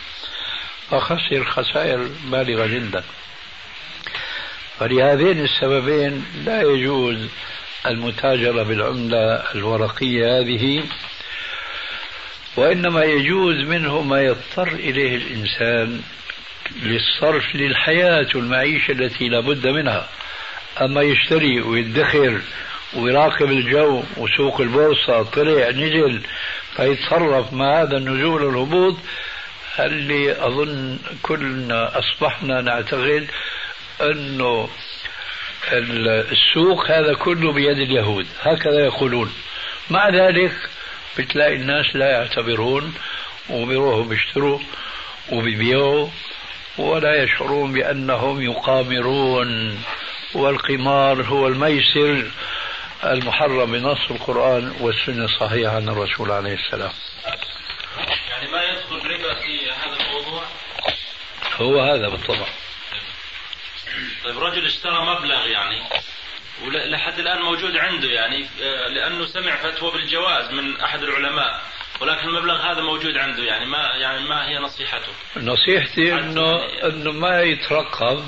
فخسر 0.91 1.43
خسائر 1.43 2.09
بالغة 2.31 2.65
جدا. 2.65 3.03
فلهذين 4.79 5.39
السببين 5.39 6.25
لا 6.45 6.61
يجوز 6.61 7.29
المتاجرة 7.85 8.63
بالعملة 8.63 9.43
الورقية 9.55 10.39
هذه 10.39 10.83
وإنما 12.57 13.03
يجوز 13.03 13.55
منه 13.55 14.01
ما 14.01 14.21
يضطر 14.21 14.67
إليه 14.67 15.15
الإنسان 15.15 16.01
للصرف 16.83 17.55
للحياة 17.55 18.27
والمعيشة 18.35 18.91
التي 18.91 19.29
لا 19.29 19.39
بد 19.39 19.67
منها. 19.67 20.09
أما 20.81 21.01
يشتري 21.01 21.61
ويدخر 21.61 22.41
ويراقب 22.93 23.51
الجو 23.51 24.03
وسوق 24.17 24.61
البورصة 24.61 25.23
طلع 25.23 25.69
نزل 25.69 26.21
فيتصرف 26.75 27.53
مع 27.53 27.81
هذا 27.81 27.97
النزول 27.97 28.43
والهبوط 28.43 28.97
اللي 29.79 30.31
أظن 30.45 30.99
كلنا 31.21 31.99
أصبحنا 31.99 32.61
نعتقد 32.61 33.27
أنه 34.01 34.69
السوق 36.31 36.91
هذا 36.91 37.13
كله 37.13 37.53
بيد 37.53 37.77
اليهود. 37.77 38.27
هكذا 38.41 38.79
يقولون. 38.85 39.33
مع 39.89 40.09
ذلك 40.09 40.51
بتلاقي 41.17 41.55
الناس 41.55 41.95
لا 41.95 42.11
يعتبرون 42.11 42.93
وبيروحوا 43.49 44.03
بيشتروا 44.03 44.59
وبيبيعوا 45.31 46.07
ولا 46.77 47.23
يشعرون 47.23 47.73
بأنهم 47.73 48.41
يقامرون 48.41 49.83
والقمار 50.33 51.23
هو 51.23 51.47
الميسر 51.47 52.31
المحرم 53.03 53.71
بنص 53.71 54.11
القرآن 54.11 54.75
والسنة 54.79 55.25
الصحيحة 55.25 55.75
عن 55.75 55.89
الرسول 55.89 56.31
عليه 56.31 56.53
السلام. 56.53 56.91
يعني 58.29 58.51
ما 58.51 58.63
يدخل 58.63 58.95
ربا 58.95 59.33
في 59.33 59.71
هذا 59.71 59.97
الموضوع؟ 60.05 60.43
هو 61.57 61.79
هذا 61.79 62.09
بالطبع. 62.09 62.47
طيب 64.23 64.39
رجل 64.39 64.65
اشترى 64.65 65.05
مبلغ 65.05 65.47
يعني 65.47 65.81
ولحد 66.65 67.19
الآن 67.19 67.41
موجود 67.41 67.77
عنده 67.77 68.07
يعني 68.07 68.45
آه، 68.61 68.87
لأنه 68.87 69.25
سمع 69.25 69.55
فتوى 69.55 69.91
بالجواز 69.91 70.51
من 70.51 70.81
أحد 70.81 71.03
العلماء. 71.03 71.61
ولكن 72.01 72.27
المبلغ 72.27 72.71
هذا 72.71 72.81
موجود 72.81 73.17
عنده 73.17 73.43
يعني 73.43 73.65
ما 73.65 73.77
يعني 73.77 74.19
ما 74.27 74.49
هي 74.49 74.57
نصيحته؟ 74.57 75.11
نصيحتي 75.37 76.13
انه 76.13 76.65
إنه 76.83 77.11
ما 77.11 77.41
يترقب. 77.41 78.25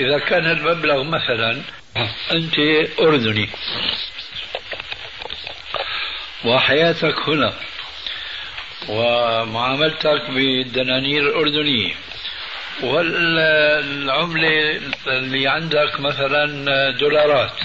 إذا 0.00 0.18
كان 0.18 0.50
المبلغ 0.50 1.02
مثلا 1.02 1.62
أنت 2.32 2.54
أردني. 3.00 3.48
وحياتك 6.44 7.28
هنا. 7.28 7.52
ومعاملتك 8.88 10.30
بالدنانير 10.30 11.22
الاردنيه 11.28 11.94
والعملة 12.82 14.80
اللي 15.06 15.48
عندك 15.48 16.00
مثلا 16.00 16.90
دولارات 16.90 17.60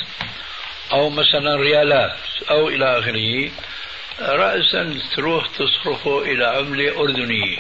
أو 0.92 1.10
مثلا 1.10 1.56
ريالات 1.56 2.18
أو 2.50 2.70
إلى 2.70 3.00
آخره. 3.00 3.52
رأسا 4.22 5.00
تروح 5.16 5.48
تصرفه 5.48 6.22
إلى 6.22 6.46
عملة 6.46 7.00
أردنية. 7.00 7.58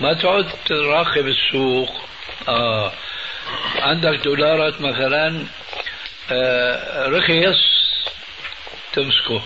ما 0.00 0.12
تعد 0.12 0.48
تراقب 0.66 1.26
السوق. 1.26 1.90
آه. 2.48 2.92
عندك 3.76 4.14
دولارات 4.24 4.80
مثلا 4.80 5.44
آه 6.30 7.08
رخيص 7.08 7.56
تمسكه. 8.92 9.42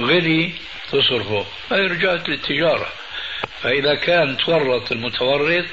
غلي 0.00 0.52
تصرفه. 0.92 1.46
هاي 1.70 1.86
رجعت 1.86 2.28
للتجارة. 2.28 2.88
فإذا 3.62 3.94
كان 3.94 4.36
تورط 4.36 4.92
المتورط 4.92 5.64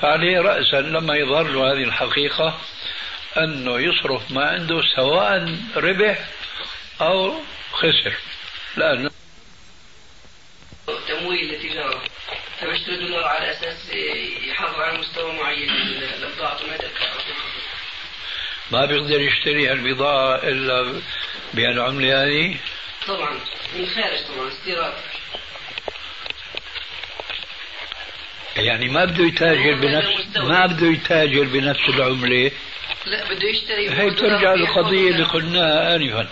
فعليه 0.00 0.40
رأسا 0.40 0.80
لما 0.80 1.16
يظهر 1.16 1.48
له 1.48 1.72
هذه 1.72 1.84
الحقيقة 1.84 2.58
أنه 3.38 3.80
يصرف 3.80 4.30
ما 4.30 4.44
عنده 4.44 4.82
سواء 4.96 5.56
ربح 5.76 6.18
أو 7.00 7.34
خسر. 7.72 8.12
لأنه 8.76 9.10
تمويل 11.32 11.48
للتجارة 11.48 12.02
فبيشتري 12.60 12.96
دولار 12.96 13.24
على 13.24 13.50
أساس 13.50 13.90
يحافظ 14.48 14.80
على 14.80 14.98
مستوى 14.98 15.32
معين 15.32 15.68
من 15.68 16.02
البضاعة 16.22 16.58
ما 16.62 16.78
ما 18.70 18.86
بيقدر 18.86 19.20
يشتري 19.20 19.72
البضاعة 19.72 20.36
إلا 20.36 21.00
بهالعملة 21.54 22.24
هذه؟ 22.24 22.56
طبعا. 23.06 23.40
من 23.76 23.86
خارج 23.86 24.18
طبعا 24.18 24.48
استيراد. 24.48 24.94
يعني 28.56 28.88
ما 28.88 29.04
بده 29.04 29.24
يتاجر 29.24 29.74
بنفس 29.74 30.36
ما 30.36 30.66
بده 30.66 30.86
يتاجر 30.86 31.44
بنفس 31.44 31.88
العملة؟ 31.88 32.50
لا 33.06 33.24
بده 33.24 33.48
يشتري 33.48 33.90
هي 33.90 34.10
بترجع 34.10 34.54
للقضية 34.54 35.10
اللي 35.10 35.24
قلناها 35.24 35.96
آنفا. 35.96 36.28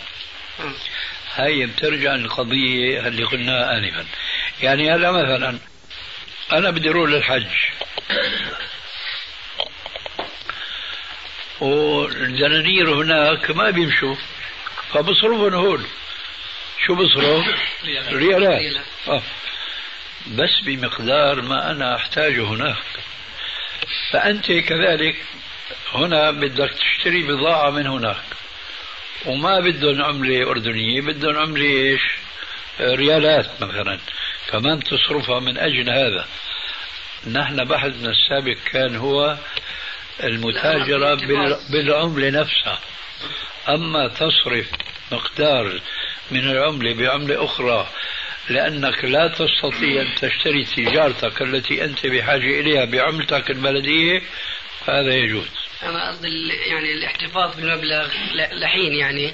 هي 1.34 1.66
بترجع 1.66 2.14
للقضية 2.14 3.08
اللي 3.08 3.24
قلناها 3.24 3.78
آنفا. 3.78 4.06
يعني 4.62 4.94
هلا 4.94 5.10
مثلا 5.12 5.58
أنا 6.52 6.70
بدي 6.70 6.90
أروح 6.90 7.10
للحج. 7.10 7.46
والدنانير 11.60 12.94
هناك 12.94 13.50
ما 13.50 13.70
بيمشوا 13.70 14.16
فبصرفهم 14.92 15.54
هون. 15.54 15.86
شو 16.86 16.94
بصرف؟ 16.94 17.44
ريالات. 18.12 18.82
آه. 19.08 19.22
بس 20.26 20.60
بمقدار 20.64 21.40
ما 21.40 21.70
أنا 21.70 21.96
أحتاجه 21.96 22.44
هناك. 22.44 22.76
فأنت 24.10 24.52
كذلك 24.52 25.16
هنا 25.92 26.30
بدك 26.30 26.70
تشتري 26.70 27.22
بضاعة 27.22 27.70
من 27.70 27.86
هناك. 27.86 28.22
وما 29.26 29.60
بدهم 29.60 30.02
عملة 30.02 30.50
أردنية 30.50 31.00
بدهم 31.00 31.36
عملة 31.36 31.64
إيش؟ 31.64 32.02
ريالات 32.80 33.62
مثلا. 33.62 33.98
كمان 34.48 34.80
تصرفها 34.84 35.40
من 35.40 35.58
أجل 35.58 35.90
هذا؟ 35.90 36.26
نحن 37.32 37.64
بحثنا 37.64 38.10
السابق 38.10 38.56
كان 38.72 38.96
هو 38.96 39.36
المتاجرة 40.22 41.14
بال- 41.14 41.58
بالعملة 41.72 42.30
نفسها. 42.30 42.80
أما 43.68 44.08
تصرف 44.08 44.66
مقدار 45.12 45.80
من 46.30 46.44
العملة 46.50 46.94
بعملة 46.94 47.44
أخرى 47.44 47.88
لأنك 48.48 49.04
لا 49.04 49.28
تستطيع 49.28 50.02
أن 50.02 50.14
تشتري 50.14 50.64
تجارتك 50.64 51.42
التي 51.42 51.84
أنت 51.84 52.06
بحاجة 52.06 52.60
إليها 52.60 52.84
بعملتك 52.84 53.50
البلدية 53.50 54.22
فهذا 54.86 55.14
يجوز. 55.14 55.48
أنا 55.82 56.08
قصدي 56.08 56.28
يعني 56.66 56.92
الاحتفاظ 56.92 57.56
بالمبلغ 57.56 58.08
لحين 58.34 58.92
يعني. 58.92 59.32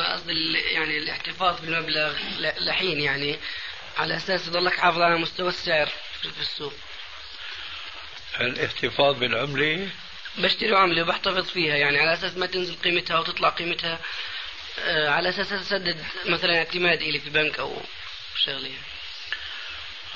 ال- 0.00 0.56
يعني 0.56 0.98
الاحتفاظ 0.98 1.60
بالمبلغ 1.60 2.12
لحين 2.40 3.00
يعني 3.00 3.38
على 3.96 4.16
أساس 4.16 4.48
يضلك 4.48 4.72
حافظ 4.72 5.00
على 5.00 5.18
مستوى 5.18 5.48
السعر 5.48 5.86
في 6.22 6.40
السوق. 6.40 6.72
الاحتفاظ 8.40 9.18
بالعملة؟ 9.18 9.88
بشتري 10.38 10.76
عملة 10.76 11.02
وبحتفظ 11.02 11.50
فيها 11.50 11.76
يعني 11.76 11.98
على 11.98 12.12
أساس 12.14 12.36
ما 12.36 12.46
تنزل 12.46 12.74
قيمتها 12.74 13.18
وتطلع 13.18 13.48
قيمتها 13.48 13.98
آه، 14.78 15.08
على 15.10 15.28
أساس 15.28 15.52
أسدد 15.52 16.04
مثلا 16.26 16.58
اعتماد 16.58 17.02
إلي 17.02 17.20
في 17.20 17.30
بنك 17.30 17.58
أو 17.58 17.82
شغلة. 18.44 18.70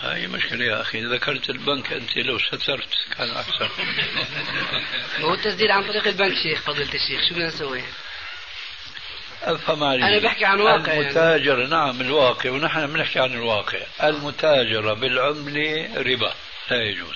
هاي 0.01 0.27
مشكلة 0.27 0.65
يا 0.65 0.81
أخي 0.81 1.01
ذكرت 1.05 1.51
البنك 1.51 1.93
أنت 1.93 2.17
لو 2.17 2.39
سترت 2.39 2.89
كان 3.19 3.31
أحسن. 3.31 3.69
هو 5.25 5.35
التسديد 5.35 5.71
عن 5.71 5.87
طريق 5.89 6.07
البنك 6.07 6.35
شيخ 6.43 6.61
فضيلة 6.63 6.95
الشيخ 6.95 7.29
شو 7.29 7.35
بدنا 7.35 7.47
نسوي؟ 7.47 7.83
أفهم 9.43 9.85
علي 9.85 10.05
أنا 10.05 10.19
بحكي 10.19 10.45
عن 10.45 10.61
واقع 10.61 10.93
يعني. 10.93 11.01
المتاجرة 11.01 11.67
نعم 11.67 12.01
الواقع 12.01 12.51
ونحن 12.51 12.87
بنحكي 12.87 13.21
عن 13.21 13.33
الواقع. 13.33 13.79
المتاجرة 14.03 14.93
بالعملة 14.95 15.89
ربا 15.97 16.35
لا 16.71 16.83
يجوز. 16.83 17.15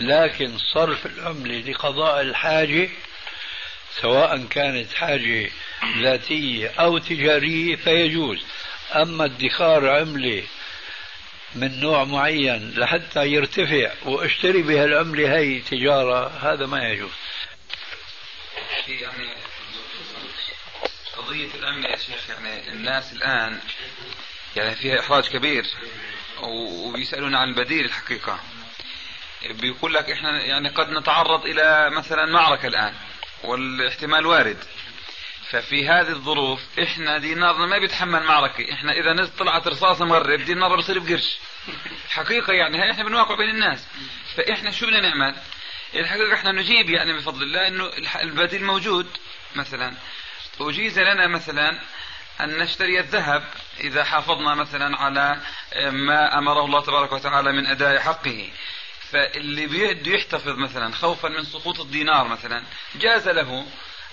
لكن 0.00 0.58
صرف 0.58 1.06
العملة 1.06 1.58
لقضاء 1.58 2.20
الحاجة 2.20 2.90
سواء 4.00 4.44
كانت 4.50 4.94
حاجة 4.94 5.50
ذاتية 5.98 6.68
أو 6.68 6.98
تجارية 6.98 7.76
فيجوز. 7.76 8.44
أما 8.94 9.24
ادخار 9.24 9.88
عملة 9.88 10.42
من 11.54 11.80
نوع 11.80 12.04
معين 12.04 12.74
لحتى 12.76 13.26
يرتفع 13.26 13.92
واشتري 14.04 14.62
بها 14.62 14.84
العملة 14.84 15.38
هي 15.38 15.58
تجارة 15.58 16.28
هذا 16.42 16.66
ما 16.66 16.88
يجوز. 16.88 17.10
في 18.86 18.92
يعني 18.92 19.28
قضية 21.32 21.54
الأمن 21.54 21.84
يا 21.84 21.96
شيخ 21.96 22.30
يعني 22.30 22.72
الناس 22.72 23.12
الآن 23.12 23.60
يعني 24.56 24.74
فيها 24.74 25.00
إحراج 25.00 25.28
كبير 25.28 25.66
وبيسألون 26.42 27.34
عن 27.34 27.48
البديل 27.48 27.84
الحقيقة. 27.84 28.40
بيقول 29.50 29.94
لك 29.94 30.10
إحنا 30.10 30.44
يعني 30.44 30.68
قد 30.68 30.90
نتعرض 30.90 31.46
إلى 31.46 31.90
مثلا 31.90 32.26
معركة 32.26 32.66
الآن 32.66 32.94
والاحتمال 33.44 34.26
وارد. 34.26 34.64
ففي 35.50 35.88
هذه 35.88 36.08
الظروف 36.08 36.60
إحنا 36.82 37.18
دينارنا 37.18 37.66
ما 37.66 37.78
بيتحمل 37.78 38.22
معركة. 38.22 38.72
إحنا 38.72 38.92
إذا 38.92 39.30
طلعت 39.38 39.68
رصاصة 39.68 40.04
مغرب 40.04 40.40
دينار 40.40 40.76
بصير 40.76 40.98
بقرش. 40.98 41.38
حقيقة 42.10 42.52
يعني 42.52 42.82
هاي 42.82 42.90
إحنا 42.90 43.04
بنواقع 43.04 43.34
بين 43.34 43.50
الناس. 43.50 43.86
فإحنا 44.36 44.70
شو 44.70 44.86
بدنا 44.86 45.00
نعمل؟ 45.00 45.36
الحقيقة 45.94 46.34
إحنا 46.34 46.52
نجيب 46.52 46.90
يعني 46.90 47.12
بفضل 47.12 47.42
الله 47.42 47.68
إنه 47.68 47.90
البديل 48.22 48.64
موجود 48.64 49.06
مثلا. 49.54 49.94
أجيز 50.60 50.98
لنا 50.98 51.26
مثلا 51.26 51.78
أن 52.40 52.58
نشتري 52.58 53.00
الذهب 53.00 53.44
إذا 53.80 54.04
حافظنا 54.04 54.54
مثلا 54.54 54.96
على 54.96 55.40
ما 55.90 56.38
أمره 56.38 56.64
الله 56.64 56.80
تبارك 56.80 57.12
وتعالى 57.12 57.52
من 57.52 57.66
أداء 57.66 57.98
حقه. 57.98 58.50
فاللي 59.10 59.66
بده 59.66 60.12
يحتفظ 60.12 60.48
مثلا 60.48 60.94
خوفا 60.94 61.28
من 61.28 61.44
سقوط 61.44 61.80
الدينار 61.80 62.28
مثلا 62.28 62.62
جاز 62.94 63.28
له 63.28 63.66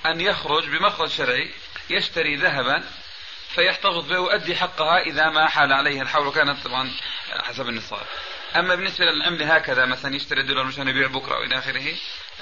أن 0.06 0.21
يخرج 0.21 0.69
بمخرج 0.69 1.10
شرعي 1.10 1.52
يشتري 1.89 2.36
ذهبا 2.36 2.84
فيحتفظ 3.56 4.10
به 4.10 4.19
ويؤدي 4.19 4.56
حقها 4.56 4.99
إذا 4.99 5.30
ما 5.30 5.47
حال 5.47 5.73
عليه. 5.73 6.02
الحول 6.02 6.28
وكانت 6.28 6.63
طبعا 6.63 6.91
حسب 7.43 7.69
النصاب. 7.69 8.06
أما 8.55 8.75
بالنسبة 8.75 9.05
للعملة 9.05 9.55
هكذا 9.55 9.85
مثلا 9.85 10.15
يشتري 10.15 10.41
الدولار 10.41 10.63
مشان 10.63 10.88
يبيع 10.88 11.07
بكرة 11.07 11.39
وإلى 11.39 11.57
آخره 11.57 11.83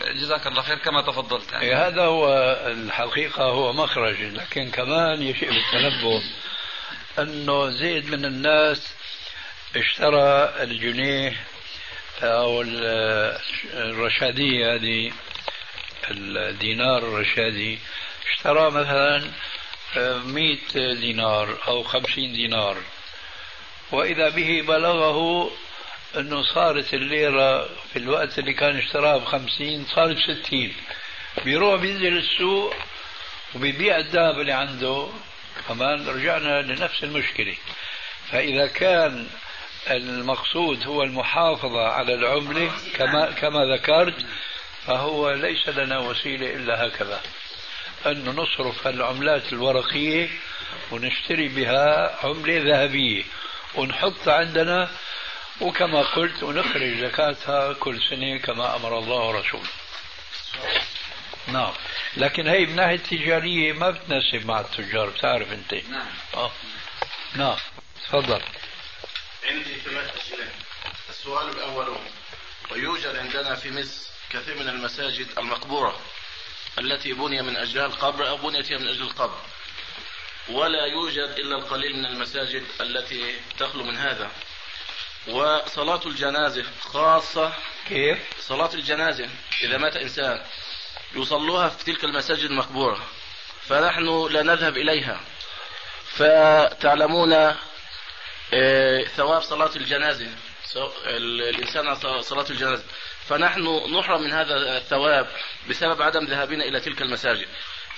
جزاك 0.01 0.47
الله 0.47 0.61
خير 0.61 0.77
كما 0.77 1.01
تفضلت. 1.01 1.53
إيه 1.53 1.87
هذا 1.87 2.01
هو 2.01 2.27
الحقيقة 2.67 3.43
هو 3.43 3.73
مخرج. 3.73 4.21
لكن 4.21 4.71
كمان 4.71 5.21
يشيء 5.21 5.49
بالتنبه 5.53 6.23
أنه 7.19 7.69
زيد 7.69 8.09
من 8.09 8.25
الناس 8.25 8.93
اشترى 9.75 10.53
الجنيه 10.63 11.35
أو 12.23 12.61
ال- 12.61 13.39
الرشادية 13.73 14.75
هذه 14.75 15.11
الدينار 16.11 16.97
الرشادي 16.97 17.79
اشترى 18.31 18.71
مثلا 18.71 19.31
مئة 20.25 20.93
دينار 20.93 21.57
أو 21.67 21.83
خمسين 21.83 22.33
دينار. 22.33 22.77
وإذا 23.91 24.29
به 24.29 24.61
بلغه 24.67 25.51
أنه 26.15 26.41
صارت 26.41 26.93
الليرة 26.93 27.63
في 27.63 27.99
الوقت 27.99 28.39
اللي 28.39 28.53
كان 28.53 28.77
اشتراها 28.77 29.17
بخمسين 29.17 29.85
صارت 29.85 30.17
بستين 30.29 30.73
بيروح 31.45 31.81
بينزل 31.81 32.17
السوق 32.17 32.73
وبيبيع 33.55 33.97
الذهب 33.97 34.39
اللي 34.39 34.51
عنده 34.51 35.07
كمان 35.67 36.07
رجعنا 36.07 36.61
لنفس 36.61 37.03
المشكلة. 37.03 37.55
فإذا 38.31 38.67
كان 38.67 39.27
المقصود 39.89 40.87
هو 40.87 41.03
المحافظة 41.03 41.87
على 41.87 42.13
العملة 42.13 42.71
كما 42.95 43.31
كما 43.31 43.65
ذكرت 43.65 44.25
فهو 44.85 45.31
ليس 45.31 45.69
لنا 45.69 45.99
وسيلة 45.99 46.55
إلا 46.55 46.87
هكذا. 46.87 47.21
أن 48.05 48.25
نصرف 48.25 48.87
العملات 48.87 49.53
الورقية 49.53 50.29
ونشتري 50.91 51.47
بها 51.47 52.15
عملة 52.25 52.61
ذهبية. 52.61 53.23
ونحط 53.75 54.27
عندنا 54.27 54.89
وكما 55.61 56.01
قلت 56.01 56.43
ونخرج 56.43 56.97
زكاتها 56.99 57.73
كل 57.73 58.01
سنة 58.09 58.37
كما 58.37 58.75
أمر 58.75 58.99
الله 58.99 59.15
ورسوله. 59.15 59.69
نعم. 61.47 61.73
لكن 62.17 62.47
هي 62.47 62.65
من 62.65 62.75
ناحية 62.75 62.97
تجارية 62.97 63.73
ما 63.73 63.89
بتناسب 63.89 64.45
مع 64.45 64.59
التجار 64.59 65.09
بتعرف 65.09 65.51
أنت. 65.51 65.73
نعم. 65.73 66.07
آه. 66.33 66.51
نعم. 67.35 67.57
تفضل. 68.05 68.41
عندي 69.49 69.79
ثلاث 69.85 70.17
أسئلة. 70.17 70.49
السؤال 71.09 71.49
الأول 71.49 71.97
ويوجد 72.71 73.15
عندنا 73.15 73.55
في 73.55 73.71
مصر 73.71 74.09
كثير 74.29 74.55
من 74.55 74.69
المساجد 74.69 75.27
المقبورة 75.37 75.99
التي 76.79 77.13
بني 77.13 77.41
من 77.41 77.57
أجلها 77.57 77.85
القبر 77.85 78.27
أو 78.27 78.37
بنيت 78.37 78.73
من 78.73 78.87
أجل 78.87 79.01
القبر. 79.01 79.39
ولا 80.49 80.85
يوجد 80.85 81.35
إلا 81.37 81.55
القليل 81.55 81.97
من 81.97 82.05
المساجد 82.05 82.63
التي 82.81 83.35
تخلو 83.59 83.83
من 83.83 83.97
هذا. 83.97 84.31
وصلاة 85.27 86.01
الجنازة 86.05 86.65
خاصة. 86.79 87.53
كيف؟ 87.87 88.17
صلاة 88.39 88.73
الجنازة 88.73 89.29
إذا 89.63 89.77
مات 89.77 89.97
إنسان 89.97 90.41
يصلوها 91.15 91.69
في 91.69 91.85
تلك 91.85 92.03
المساجد 92.03 92.43
المقبورة 92.43 92.99
فنحن 93.61 94.27
لا 94.27 94.43
نذهب 94.43 94.77
إليها. 94.77 95.19
فتعلمون 96.09 97.33
آه، 98.53 99.03
ثواب 99.03 99.41
صلاة 99.41 99.75
الجنازة. 99.75 100.27
الإنسان 101.05 101.87
على 101.87 102.21
صلاة 102.21 102.45
الجنازة. 102.49 102.83
فنحن 103.27 103.93
نحرم 103.99 104.21
من 104.21 104.33
هذا 104.33 104.77
الثواب 104.77 105.27
بسبب 105.69 106.01
عدم 106.01 106.25
ذهابنا 106.25 106.65
إلى 106.65 106.79
تلك 106.79 107.01
المساجد. 107.01 107.47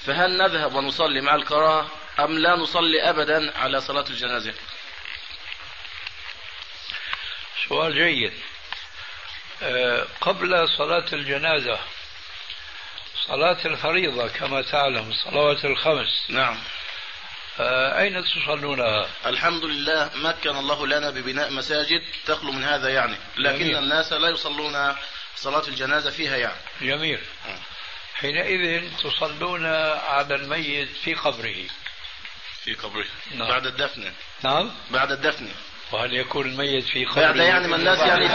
فهل 0.05 0.37
نذهب 0.37 0.75
ونصلي 0.75 1.21
مع 1.21 1.35
الكراهة 1.35 1.87
أم 2.19 2.39
لا 2.39 2.55
نصلي 2.55 3.09
أبدا 3.09 3.57
على 3.57 3.81
صلاة 3.81 4.05
الجنازة؟ 4.09 4.53
سؤال 7.67 7.95
جيد. 7.95 8.33
آه، 9.63 10.07
قبل 10.21 10.69
صلاة 10.77 11.05
الجنازة 11.13 11.79
صلاة 13.27 13.65
الفريضة 13.65 14.27
كما 14.27 14.61
تعلم 14.61 15.09
الصلوات 15.09 15.65
الخمس. 15.65 16.25
نعم. 16.29 16.57
آه، 17.59 17.99
أين 17.99 18.23
تصلونها؟ 18.23 19.09
الحمد 19.25 19.65
لله 19.65 20.11
مكن 20.15 20.49
الله 20.49 20.87
لنا 20.87 21.09
ببناء 21.09 21.51
مساجد 21.51 22.03
تخلو 22.25 22.51
من 22.51 22.63
هذا 22.63 22.89
يعني. 22.89 23.17
لكن 23.37 23.59
جميل. 23.59 23.77
الناس 23.77 24.13
لا 24.13 24.29
يصلون 24.29 24.95
صلاة 25.35 25.67
الجنازة 25.67 26.11
فيها 26.11 26.37
يعني. 26.37 26.59
جميل. 26.81 27.19
حينئذ 28.13 28.91
تصلون 28.97 29.65
على 29.65 30.35
الميت 30.35 30.89
في 31.03 31.13
قبره. 31.13 31.55
في 32.63 32.73
قبره. 32.73 33.05
نعم. 33.31 33.47
بعد 33.47 33.65
الدفن. 33.65 34.13
نعم. 34.43 34.71
بعد 34.91 35.11
الدفن. 35.11 35.49
وهل 35.91 36.13
يكون 36.13 36.45
الميت 36.45 36.83
في 36.83 37.05
قبره 37.05 37.21
بعد 37.21 37.35
يعني 37.35 37.67
ما 37.67 37.75
الناس 37.75 37.99
يعني؟ 37.99 38.27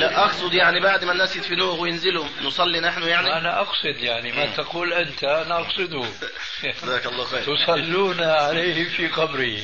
لا 0.00 0.24
أقصد 0.24 0.54
يعني 0.54 0.80
بعد 0.80 1.04
ما 1.04 1.12
الناس 1.12 1.36
يدفنوه 1.36 1.80
وينزلوا 1.80 2.26
نصلي 2.42 2.80
نحن 2.80 3.02
يعني؟ 3.02 3.32
أنا 3.32 3.60
أقصد 3.60 3.96
يعني 3.96 4.32
ما 4.32 4.46
تقول 4.46 4.92
أنت 4.92 5.24
أنا 5.24 5.60
أقصده. 5.60 6.04
جزاك 6.82 7.06
الله 7.06 7.24
خير. 7.24 7.56
تصلون 7.56 8.22
عليه 8.22 8.88
في 8.88 9.08
قبره. 9.08 9.58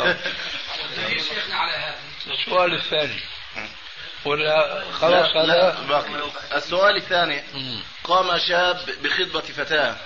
آه. 0.00 0.16
السؤال 2.26 2.74
الثاني. 2.74 3.20
ولا 4.24 4.84
خلاص 4.92 5.36
لا, 5.36 5.46
لا 5.46 5.80
باقي. 5.80 6.30
السؤال 6.54 6.96
الثاني. 6.96 7.42
قام 8.04 8.38
شاب 8.38 8.80
بخطبة 9.02 9.40
فتاة 9.40 9.96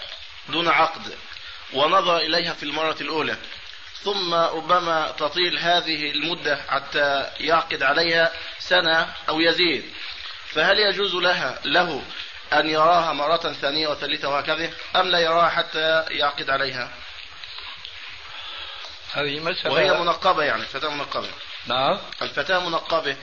دون 0.48 0.68
عقد 0.68 1.14
ونظر 1.72 2.16
إليها 2.16 2.52
في 2.52 2.62
المرة 2.62 2.96
الأولى. 3.00 3.36
ثم 4.04 4.34
ربما 4.34 5.10
تطيل 5.18 5.58
هذه 5.58 6.10
المدة 6.10 6.58
حتى 6.68 7.30
يعقد 7.40 7.82
عليها 7.82 8.32
سنة 8.58 9.14
أو 9.28 9.40
يزيد. 9.40 9.84
فهل 10.52 10.78
يجوز 10.78 11.14
لها 11.14 11.58
له 11.64 12.02
أن 12.52 12.70
يراها 12.70 13.12
مرة 13.12 13.52
ثانية 13.52 13.88
وثالثة 13.88 14.28
وهكذا 14.28 14.70
أم 14.96 15.08
لا 15.08 15.18
يراها 15.18 15.48
حتى 15.48 16.04
يعقد 16.10 16.50
عليها؟ 16.50 16.90
هذه 19.12 19.40
مسألة 19.40 19.74
وهي 19.74 19.92
منقبة 19.92 20.42
يعني 20.42 20.62
الفتاة 20.62 20.88
منقبة. 20.88 21.28
نعم. 21.66 21.98
الفتاة 22.22 22.58
منقبة. 22.68 23.16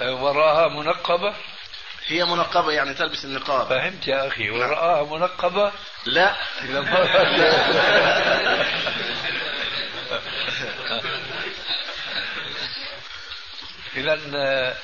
وراها 0.00 0.68
منقبة؟ 0.68 1.34
هي 2.06 2.24
منقبة 2.24 2.72
يعني 2.72 2.94
تلبس 2.94 3.24
النقاب. 3.24 3.68
فهمت 3.68 4.08
يا 4.08 4.26
أخي 4.26 4.50
وراها 4.50 5.18
منقبة؟ 5.18 5.72
لا. 6.06 6.36
إذا 13.96 14.20
آه، 14.34 14.74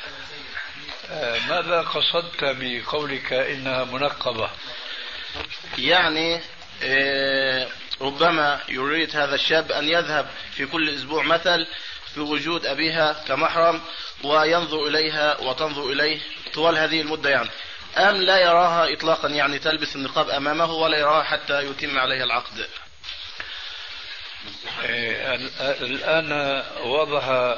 آه، 1.10 1.38
ماذا 1.48 1.80
قصدت 1.80 2.36
بقولك 2.42 3.32
إنها 3.32 3.84
منقبة؟ 3.84 4.50
يعني 5.78 6.40
آه، 6.82 7.68
ربما 8.00 8.60
يريد 8.68 9.16
هذا 9.16 9.34
الشاب 9.34 9.72
أن 9.72 9.88
يذهب 9.88 10.26
في 10.56 10.66
كل 10.66 10.88
أسبوع 10.88 11.22
مثل 11.22 11.66
في 12.16 12.20
وجود 12.22 12.66
أبيها 12.66 13.12
كمحرم 13.28 13.80
وينظر 14.24 14.86
إليها 14.86 15.40
وتنظر 15.40 15.92
إليه 15.92 16.20
طوال 16.54 16.78
هذه 16.78 17.00
المدة 17.00 17.30
يعني. 17.30 17.48
أم 17.96 18.16
لا 18.16 18.38
يراها 18.38 18.92
إطلاقا؟ 18.92 19.28
يعني 19.28 19.58
تلبس 19.58 19.96
النقاب 19.96 20.30
أمامه 20.30 20.72
ولا 20.72 20.98
يراها 20.98 21.22
حتى 21.22 21.62
يتم 21.66 21.98
عليها 21.98 22.24
العقد. 22.24 22.66
ال- 24.84 25.50
الآن 25.82 26.62
وضح 26.82 27.54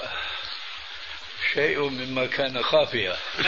شيء 1.55 1.89
مما 1.89 2.27
كان 2.27 2.63
خافيا. 2.63 3.17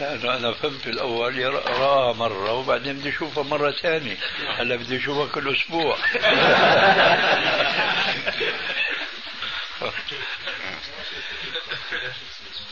لأنه 0.00 0.36
أنا 0.36 0.52
فهمت 0.52 0.86
الأول 0.86 1.54
رآها 1.54 2.12
مرة 2.12 2.52
وبعدين 2.52 2.98
بدي 2.98 3.08
أشوفها 3.08 3.42
مرة 3.42 3.70
ثانية. 3.70 4.16
هلا 4.56 4.76
بدي 4.76 4.96
أشوفها 4.96 5.26
كل 5.26 5.56
أسبوع. 5.56 5.98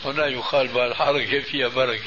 هنا 0.05 0.25
يقال 0.25 0.67
بالحركة 0.67 1.39
فيها 1.39 1.67
بركة. 1.67 2.03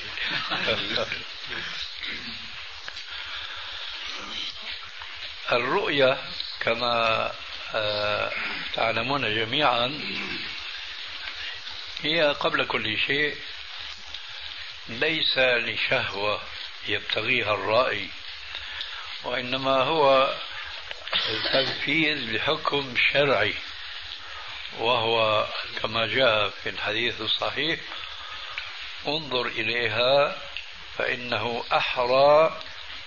الرؤية 5.52 6.18
كما 6.60 7.32
آه، 7.74 8.32
تعلمون 8.74 9.34
جميعا 9.34 10.00
هي 12.02 12.22
قبل 12.40 12.64
كل 12.64 12.98
شيء 12.98 13.36
ليس 14.90 15.38
لشهوة 15.38 16.40
يبتغيها 16.88 17.54
الرائي 17.54 18.08
وإنما 19.24 19.76
هو 19.82 20.34
تنفيذ 21.52 22.36
لحكم 22.36 22.94
شرعي 23.12 23.54
وهو 24.78 25.46
كما 25.82 26.06
جاء 26.06 26.48
في 26.48 26.68
الحديث 26.68 27.20
الصحيح 27.20 27.80
انظر 29.06 29.46
إليها 29.46 30.36
فإنه 30.98 31.64
أحرى 31.72 32.60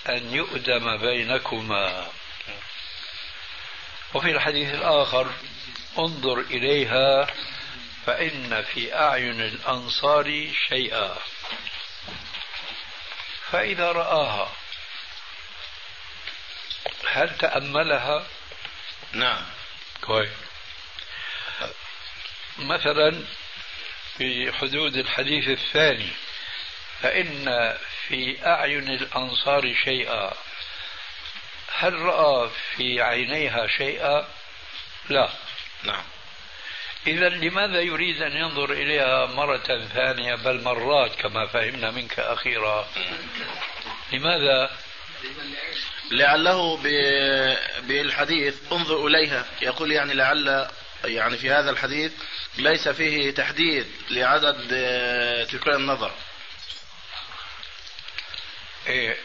أن 0.09 0.33
يؤدم 0.33 0.97
بينكما. 0.97 2.07
وفي 4.13 4.31
الحديث 4.31 4.73
الآخر 4.73 5.31
انظر 5.97 6.39
إليها 6.39 7.27
فإن 8.05 8.63
في 8.63 8.95
أعين 8.95 9.41
الأنصار 9.41 10.51
شيئا. 10.69 11.17
فإذا 13.53 13.91
رآها 13.91 14.51
هل 17.07 17.37
تأملها؟ 17.37 18.27
نعم 19.11 19.45
كويس 20.01 20.29
مثلا 22.57 23.23
في 24.17 24.53
حدود 24.53 24.97
الحديث 24.97 25.47
الثاني 25.47 26.09
فإن 27.01 27.77
في 28.07 28.47
أعين 28.47 28.89
الأنصار 28.89 29.73
شيئا 29.83 30.33
هل 31.75 31.93
رأى 31.93 32.49
في 32.75 33.01
عينيها 33.01 33.67
شيئا؟ 33.67 34.27
لا 35.09 35.29
نعم 35.83 36.03
إذا 37.07 37.29
لماذا 37.29 37.81
يريد 37.81 38.21
أن 38.21 38.31
ينظر 38.31 38.71
إليها 38.71 39.25
مرة 39.25 39.87
ثانية 39.93 40.35
بل 40.35 40.63
مرات 40.63 41.15
كما 41.15 41.47
فهمنا 41.47 41.91
منك 41.91 42.19
أخيرا؟ 42.19 42.87
لماذا؟ 44.11 44.69
لعله 46.11 46.77
بالحديث 47.81 48.55
انظر 48.71 49.07
إليها. 49.07 49.45
يقول 49.61 49.91
يعني 49.91 50.13
لعل 50.13 50.67
يعني 51.05 51.37
في 51.37 51.51
هذا 51.51 51.69
الحديث 51.69 52.11
ليس 52.57 52.87
فيه 52.87 53.31
تحديد 53.31 53.87
لعدد 54.09 54.69
آه، 54.73 55.43
تكرار 55.43 55.75
النظر. 55.75 56.11
إيه 58.87 59.17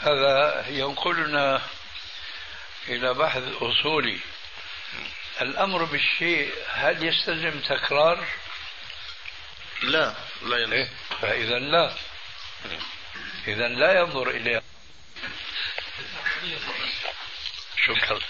هذا 0.00 0.64
ينقلنا 0.68 1.62
إلى 2.88 3.14
بحث 3.14 3.42
أصولي. 3.60 4.18
الأمر 5.40 5.84
بالشيء 5.84 6.54
هل 6.72 7.04
يستلزم 7.04 7.60
تكرار؟ 7.60 8.24
لا 9.82 10.14
لا 10.42 10.56
يلزم 10.56 10.72
إيه 10.72 10.88
فإذا 11.20 11.58
لا. 11.58 11.94
إذا 13.46 13.68
لا 13.68 13.98
ينظر 14.00 14.30
إليها. 14.30 14.62
شكرا. 17.84 18.20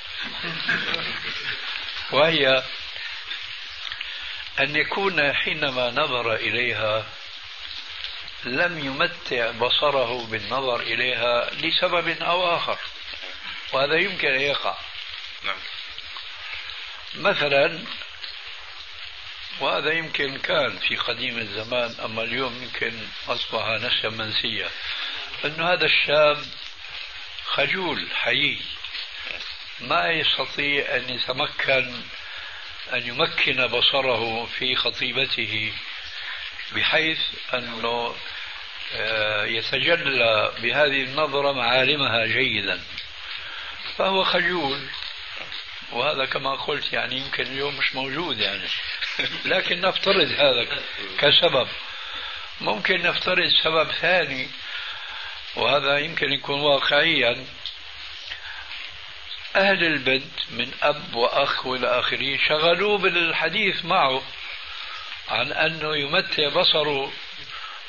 وهي 2.10 2.62
أن 4.60 4.76
يكون 4.76 5.32
حينما 5.32 5.90
نظر 5.90 6.34
إليها 6.34 7.06
لم 8.44 8.78
يمتع 8.78 9.50
بصره 9.50 10.26
بالنظر 10.26 10.80
إليها 10.80 11.50
لسبب 11.50 12.22
أو 12.22 12.56
آخر 12.56 12.78
وهذا 13.72 13.94
يمكن 13.94 14.28
أن 14.28 14.40
يقع. 14.40 14.76
نعم. 15.44 15.58
مثلا 17.14 17.78
وهذا 19.60 19.92
يمكن 19.92 20.38
كان 20.38 20.78
في 20.78 20.96
قديم 20.96 21.38
الزمان 21.38 21.94
أما 22.04 22.22
اليوم 22.22 22.62
يمكن 22.62 22.92
أصبح 23.28 23.68
نسيا 23.68 24.08
منسيا 24.08 24.70
أن 25.44 25.60
هذا 25.60 25.84
الشاب 25.86 26.46
خجول 27.44 28.08
حيي. 28.14 28.58
ما 29.80 30.10
يستطيع 30.10 30.96
أن 30.96 31.14
يتمكن 31.14 32.02
أن 32.92 33.06
يمكن 33.06 33.66
بصره 33.66 34.46
في 34.46 34.76
خطيبته 34.76 35.72
بحيث 36.72 37.18
أنه 37.54 38.14
آه، 38.94 39.44
يتجلى 39.44 40.52
بهذه 40.58 41.02
النظرة 41.02 41.52
معالمها 41.52 42.26
جيدا. 42.26 42.80
فهو 43.96 44.24
خجول. 44.24 44.88
وهذا 45.92 46.24
كما 46.24 46.54
قلت 46.54 46.92
يعني 46.92 47.16
يمكن 47.16 47.42
اليوم 47.42 47.76
مش 47.76 47.94
موجود 47.94 48.38
يعني. 48.40 48.68
لكن 49.44 49.80
نفترض 49.80 50.28
هذا 50.38 50.66
كسبب. 51.18 51.68
ممكن 52.60 53.02
نفترض 53.02 53.48
سبب 53.62 53.90
ثاني 53.92 54.48
وهذا 55.56 55.98
يمكن 55.98 56.32
يكون 56.32 56.60
واقعيا. 56.60 57.46
أهل 59.56 59.84
البنت 59.84 60.50
من 60.50 60.72
أب 60.82 61.14
وأخ 61.14 61.66
وإلى 61.66 61.98
آخره 62.00 62.38
شغلوه 62.48 62.98
بالحديث 62.98 63.84
معه 63.84 64.22
عن 65.28 65.52
أنه 65.52 65.96
يمتع 65.96 66.48
بصره 66.48 67.12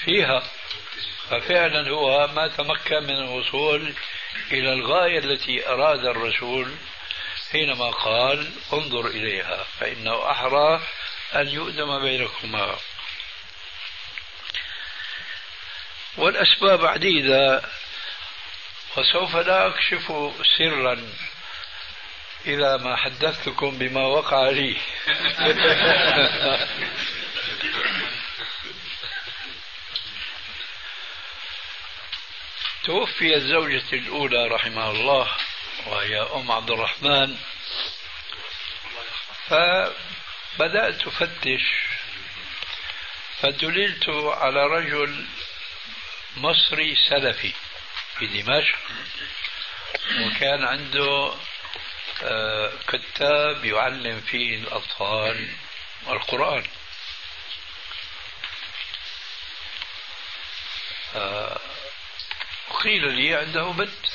فيها. 0.06 0.44
ففعلا 1.30 1.90
هو 1.90 2.28
ما 2.28 2.48
تمكن 2.48 3.04
من 3.04 3.16
الوصول 3.16 3.94
إلى 4.52 4.74
الغاية 4.74 5.20
التي 5.20 5.70
أراد 5.70 6.06
الرسول 6.06 6.72
حينما 7.52 7.92
قال 7.92 8.52
انظر 8.74 9.08
إليها 9.08 9.66
فإنه 9.80 10.32
أحرى 10.32 10.82
أن 11.36 11.48
يؤدم 11.48 12.00
بينكما. 12.00 12.78
والأسباب 16.18 16.86
عديدة 16.86 17.62
وسوف 18.98 19.36
لا 19.36 19.68
أكشف 19.68 20.34
سرا 20.58 21.10
إذا 22.46 22.78
ما 22.78 22.96
حدثتكم 22.96 23.78
بما 23.78 24.08
وقع 24.08 24.50
لي. 24.50 24.78
توفيت 32.86 33.38
زوجتي 33.38 33.96
الأولى 33.96 34.48
رحمها 34.48 34.92
الله. 34.92 35.28
وهي 35.88 36.22
أم 36.22 36.52
عبد 36.52 36.72
الرحمن. 36.72 37.38
فبدأت 39.48 41.08
أفتش. 41.08 41.62
فدللت 43.42 44.10
على 44.10 44.68
رجل 44.68 45.26
مصري 46.38 46.96
سلفي 47.10 47.54
في 48.20 48.28
دمشق 48.28 48.76
وكان 50.20 50.64
عنده 50.64 51.34
آه، 52.24 52.74
كتاب 52.88 53.66
يعلم 53.66 54.22
فيه 54.22 54.56
الأطفال 54.58 55.50
القرآن 56.08 56.64
آه، 61.16 61.60
قيل 62.84 63.12
لي 63.14 63.36
عنده 63.36 63.64
بنت. 63.64 64.06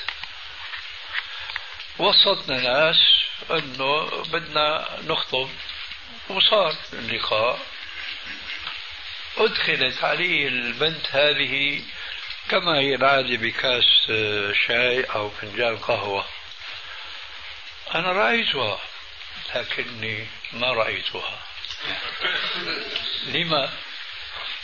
وسطنا 2.00 2.60
ناس 2.60 2.96
إنه 3.50 4.22
بدنا 4.22 4.98
نخطب 5.06 5.50
وصار 6.28 6.74
اللقاء. 6.92 7.60
أدخلت 9.36 10.04
علي 10.04 10.48
البنت 10.48 11.06
هذه 11.10 11.82
كما 12.48 12.78
هي 12.78 12.94
العادة 12.94 13.36
بكاس 13.36 13.84
شاي 14.66 15.04
أو 15.04 15.30
فنجان 15.30 15.76
قهوة. 15.76 16.26
أنا 17.94 18.12
رأيتها 18.12 18.80
لكني 19.54 20.26
ما 20.52 20.72
رأيتها. 20.72 21.38
لما؟ 23.26 23.72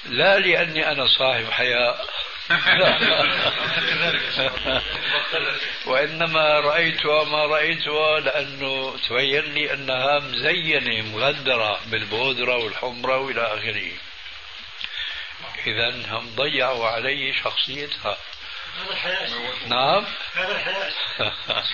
لا 0.04 0.38
لأني 0.38 0.90
أنا 0.92 1.06
صاحب 1.06 1.50
حياء. 1.50 2.08
وإنما 5.86 6.60
رأيتها 6.60 7.24
ما 7.24 7.46
رأيتها 7.46 8.20
لأنه 8.20 8.96
تبين 9.08 9.54
لي 9.54 9.74
أنها 9.74 10.18
مزينة 10.18 11.02
مغدرة 11.02 11.80
بالبودرة 11.86 12.56
والحمرة 12.56 13.18
وإلى 13.18 13.42
آخره. 13.42 13.90
إذا 15.66 15.90
هم 16.08 16.34
ضيعوا 16.36 16.88
علي 16.88 17.34
شخصيتها. 17.44 18.16
نعم. 19.66 20.06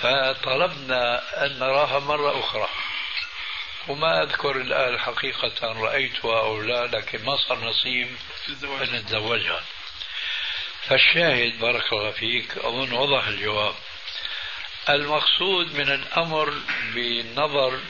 فطلبنا 0.00 1.22
أن 1.46 1.58
نراها 1.58 1.98
مرة 1.98 2.40
أخرى. 2.40 2.68
وما 3.88 4.22
أذكر 4.22 4.50
الآن 4.50 4.98
حقيقة 4.98 5.72
رأيتها 5.82 6.40
أو 6.40 6.60
لا 6.60 6.86
لكن 6.86 7.24
ما 7.24 7.36
صار 7.36 7.58
نصيب. 7.58 8.16
نتزوجها 8.92 9.64
فالشاهد 10.88 11.58
بارك 11.58 11.92
الله 11.92 12.10
فيك 12.10 12.58
أظن 12.58 12.92
وضح 12.92 13.26
الجواب. 13.26 13.74
المقصود 14.88 15.74
من 15.74 15.90
الأمر 15.90 16.60
بالنظر 16.94 17.80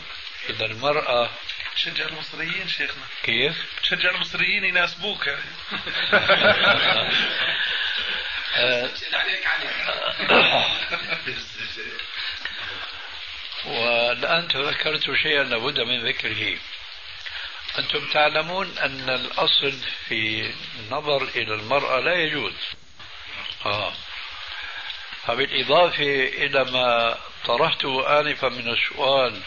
إلى 0.51 0.67
المرأة. 0.67 1.31
شجع 1.77 2.05
المصريين 2.05 2.69
شيخنا. 2.69 3.05
كيف؟ 3.23 3.57
شجع 3.83 4.11
المصريين 4.11 4.65
يناسبوك 4.65 5.29
والآن 13.65 14.49
تذكرت 14.49 15.15
شيئا 15.23 15.45
لابد 15.45 15.81
من 15.81 16.09
ذكره. 16.09 16.59
أنتم 17.79 18.09
تعلمون 18.09 18.79
أن 18.79 19.11
الأصل 19.11 19.73
في 20.09 20.51
النظر 20.79 21.23
إلى 21.23 21.55
المرأة 21.55 22.01
لا 22.01 22.15
يجوز. 22.15 22.55
آه. 23.67 23.93
فبالإضافة 25.27 26.25
إلى 26.25 26.65
ما 26.65 27.19
طرحته 27.45 28.21
آنفا 28.21 28.49
من 28.49 28.69
السؤال 28.69 29.41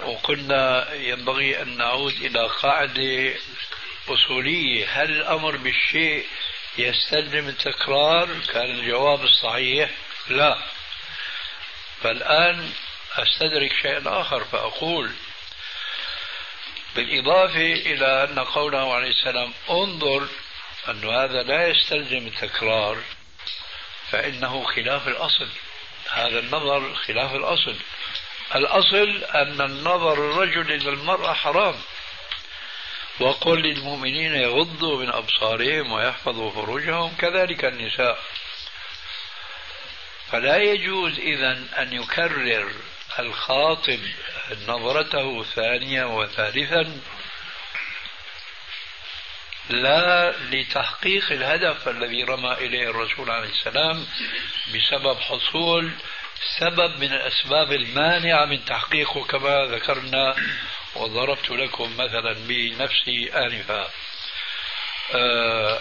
وقلنا 0.00 0.92
ينبغي 0.94 1.62
أن 1.62 1.76
نعود 1.76 2.12
إلى 2.12 2.46
قاعدة 2.46 3.34
أصولية. 4.08 5.02
هل 5.02 5.10
الأمر 5.10 5.56
بالشيء 5.56 6.26
يستلزم 6.78 7.48
التكرار؟ 7.48 8.28
كان 8.52 8.70
الجواب 8.70 9.24
الصحيح 9.24 9.90
لا. 10.28 10.58
فالآن 12.02 12.72
أستدرك 13.16 13.72
شيئا 13.82 14.02
آخر 14.20 14.44
فأقول 14.44 15.10
بالإضافة 16.96 17.72
إلى 17.72 18.24
أن 18.24 18.38
قوله 18.38 18.94
عليه 18.94 19.10
السلام 19.10 19.52
انظر 19.70 20.28
أن 20.88 21.04
هذا 21.08 21.42
لا 21.42 21.68
يستلزم 21.68 22.26
التكرار 22.26 22.98
فإنه 24.10 24.64
خلاف 24.64 25.08
الأصل. 25.08 25.48
هذا 26.10 26.38
النظر 26.38 26.94
خلاف 26.94 27.34
الأصل. 27.34 27.76
الأصل 28.54 29.24
أن 29.24 29.60
النظر 29.60 30.12
الرجل 30.12 30.72
إلى 30.72 30.88
المرأة 30.88 31.32
حرام. 31.32 31.74
وقل 33.20 33.62
للمؤمنين 33.62 34.34
يغضوا 34.34 35.02
من 35.02 35.10
أبصارهم 35.10 35.92
ويحفظوا 35.92 36.50
فروجهم 36.50 37.16
كذلك 37.16 37.64
النساء. 37.64 38.18
فلا 40.32 40.56
يجوز 40.56 41.18
إذا 41.18 41.64
أن 41.78 41.92
يكرر 41.92 42.72
الخاطب 43.20 43.98
نظرته 44.68 45.44
ثانيا 45.44 46.04
وثالثا 46.04 47.00
لا 49.70 50.34
لتحقيق 50.50 51.32
الهدف 51.32 51.88
الذي 51.88 52.24
رمى 52.24 52.52
إليه 52.52 52.90
الرسول 52.90 53.30
عليه 53.30 53.48
السلام 53.48 54.06
بسبب 54.74 55.20
حصول 55.20 55.90
سبب 56.58 56.98
من 56.98 57.12
الأسباب 57.12 57.72
المانعة 57.72 58.44
من 58.44 58.64
تحقيقه 58.64 59.24
كما 59.24 59.66
ذكرنا 59.66 60.36
وضربت 60.94 61.50
لكم 61.50 61.96
مثلا 61.96 62.32
بنفسي 62.32 63.30
آنفا. 63.34 63.90
آه 65.14 65.80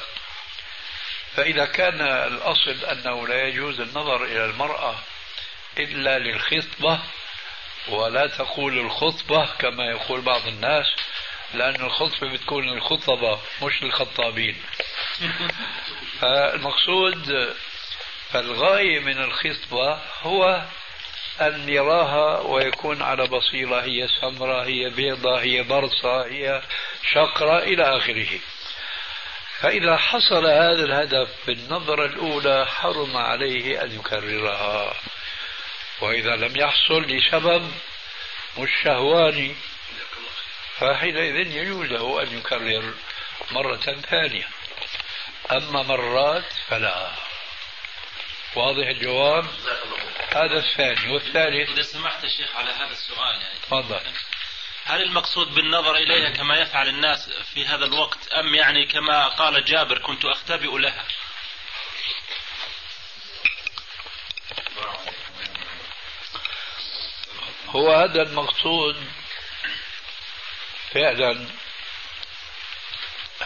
فإذا 1.35 1.65
كان 1.65 2.01
الأصل 2.01 2.85
أنه 2.85 3.27
لا 3.27 3.47
يجوز 3.47 3.79
النظر 3.79 4.23
إلى 4.23 4.45
المرأة 4.45 4.95
إلا 5.77 6.19
للخطبة 6.19 6.99
ولا 7.87 8.27
تقول 8.27 8.79
الخطبة 8.79 9.45
كما 9.59 9.85
يقول 9.85 10.21
بعض 10.21 10.47
الناس 10.47 10.85
لأن 11.53 11.75
الخطبة 11.75 12.29
بتكون 12.33 12.63
للخطبة 12.63 13.39
مش 13.61 13.83
للخطابين. 13.83 14.55
فالمقصود 16.19 17.55
فالغاية 18.31 18.99
من 18.99 19.17
الخطبة 19.17 19.99
هو 20.21 20.63
أن 21.41 21.69
يراها 21.69 22.39
ويكون 22.39 23.01
على 23.01 23.27
بصيرة 23.27 23.81
هي 23.81 24.07
سمراء 24.21 24.67
هي 24.67 24.89
بيضة 24.89 25.41
هي 25.41 25.63
برصة 25.63 26.25
هي 26.25 26.61
شقرة 27.13 27.57
إلى 27.57 27.83
آخره. 27.97 28.39
فإذا 29.59 29.97
حصل 29.97 30.45
هذا 30.45 30.83
الهدف 30.83 31.29
بالنظرة 31.47 32.05
الأولى 32.05 32.65
حرم 32.65 33.17
عليه 33.17 33.83
أن 33.83 33.91
يكررها. 33.91 34.93
وإذا 36.01 36.35
لم 36.35 36.57
يحصل 36.57 37.01
لسبب 37.01 37.71
مش 38.57 38.69
شهواني 38.83 39.55
فحينئذ 40.77 41.35
يجوز 41.35 41.85
له 41.85 42.23
أن 42.23 42.37
يكرر 42.37 42.93
مرة 43.51 43.75
ثانية. 44.09 44.47
أما 45.51 45.83
مرات 45.83 46.53
فلا. 46.67 47.11
واضح 48.55 48.87
الجواب؟ 48.87 49.45
هذا 50.35 50.59
الثاني 50.59 51.13
والثالث. 51.13 51.69
إذا 51.69 51.81
سمحت 51.81 52.23
الشيخ 52.23 52.55
على 52.55 52.71
هذا 52.71 52.91
السؤال 52.91 53.41
يعني. 53.41 53.59
تفضل. 53.63 54.01
هل 54.85 55.01
المقصود 55.01 55.55
بالنظر 55.55 55.95
إليها 55.95 56.29
كما 56.29 56.55
يفعل 56.55 56.87
الناس 56.87 57.29
في 57.53 57.65
هذا 57.65 57.85
الوقت 57.85 58.27
أم 58.27 58.55
يعني 58.55 58.85
كما 58.85 59.27
قال 59.27 59.65
جابر 59.65 59.99
كنت 59.99 60.25
أختبئ 60.25 60.77
لها؟ 60.77 61.05
هو 67.69 67.91
هذا 67.93 68.21
المقصود 68.21 69.03
فعلا 70.91 71.31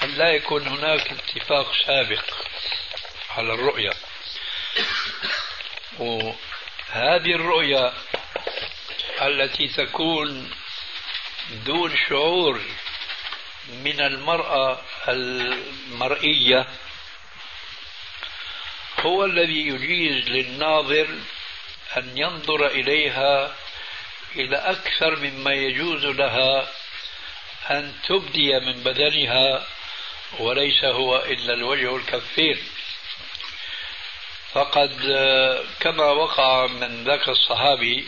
أن 0.04 0.10
لا 0.16 0.32
يكون 0.32 0.68
هناك 0.68 1.12
اتفاق 1.12 1.74
سابق 1.86 2.24
على 3.38 3.54
الرؤية. 3.54 3.94
وهذه 6.00 7.36
الرؤية 7.36 7.94
التي 9.22 9.68
تكون 9.68 10.52
دون 11.66 11.98
شعور 12.10 12.62
من 13.70 14.02
المرأة 14.02 14.82
المرئية 15.08 16.68
هو 19.00 19.26
الذي 19.26 19.68
يجيز 19.68 20.30
للناظر 20.30 21.08
أن 21.98 22.18
ينظر 22.18 22.68
إليها 22.68 23.56
إلى 24.36 24.58
أكثر 24.58 25.16
مما 25.16 25.54
يجوز 25.54 26.06
لها 26.06 26.68
أن 27.72 27.94
تبدي 28.08 28.60
من 28.60 28.84
بدنها 28.84 29.68
وليس 30.40 30.84
هو 30.84 31.16
إلا 31.16 31.54
الوجه 31.54 31.88
والكفين 31.88 32.58
فقد 34.52 34.92
كما 35.80 36.06
وقع 36.06 36.68
من 36.68 37.04
ذاك 37.04 37.30
الصحابي 37.30 38.08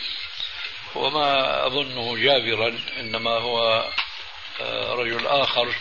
وما 0.94 1.66
أظنه 1.66 2.16
جابرا 2.16 2.78
إنما 3.00 3.30
هو 3.30 3.84
رجل 4.90 5.26
آخر. 5.26 5.74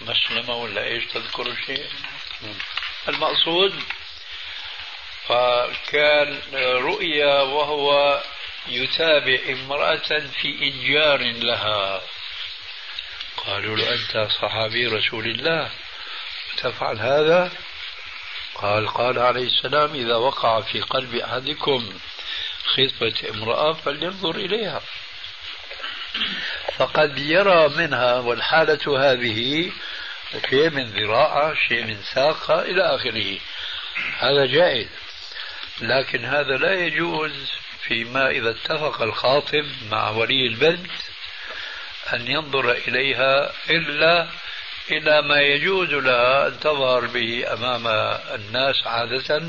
مسلمة 0.00 0.56
ولا 0.56 0.84
إيش 0.84 1.04
تذكر 1.06 1.56
شيء؟ 1.66 1.86
المقصود 3.08 3.82
فكان 5.26 6.40
رؤيا 6.54 7.42
وهو 7.42 8.22
يتابع 8.68 9.38
امرأة 9.48 10.18
في 10.40 10.48
إنجار 10.62 11.22
لها. 11.22 12.02
قالوا 13.36 13.76
له 13.76 13.94
أنت 13.94 14.30
صحابي 14.30 14.86
رسول 14.86 15.26
الله 15.26 15.70
تفعل 16.56 16.98
هذا؟ 16.98 17.52
قال 18.54 18.88
قال 18.88 19.18
عليه 19.18 19.46
السلام 19.46 19.94
إذا 19.94 20.14
وقع 20.16 20.60
في 20.60 20.80
قلب 20.80 21.14
أحدكم 21.14 21.98
خطبة 22.64 23.14
امرأة 23.30 23.72
فلينظر 23.72 24.36
إليها. 24.36 24.82
فقد 26.76 27.18
يرى 27.18 27.68
منها 27.68 28.14
والحالة 28.14 29.12
هذه 29.12 29.72
شيء 30.50 30.70
من 30.70 30.84
ذراعة 30.84 31.54
شيء 31.68 31.84
من 31.84 32.02
ساقة 32.14 32.62
إلى 32.62 32.82
آخره. 32.82 33.38
هذا 34.18 34.46
جائز 34.46 34.88
لكن 35.80 36.24
هذا 36.24 36.56
لا 36.56 36.72
يجوز 36.72 37.52
فيما 37.88 38.30
إذا 38.30 38.50
اتفق 38.50 39.02
الخاطب 39.02 39.64
مع 39.90 40.10
ولي 40.10 40.46
البنت 40.46 40.90
أن 42.12 42.26
ينظر 42.26 42.72
إليها 42.72 43.52
إلا 43.70 44.28
إلى 44.90 45.22
ما 45.22 45.40
يجوز 45.40 45.88
لها 45.88 46.46
أن 46.48 46.60
تظهر 46.60 47.06
به 47.06 47.52
أمام 47.52 47.86
الناس 48.34 48.86
عادة. 48.86 49.42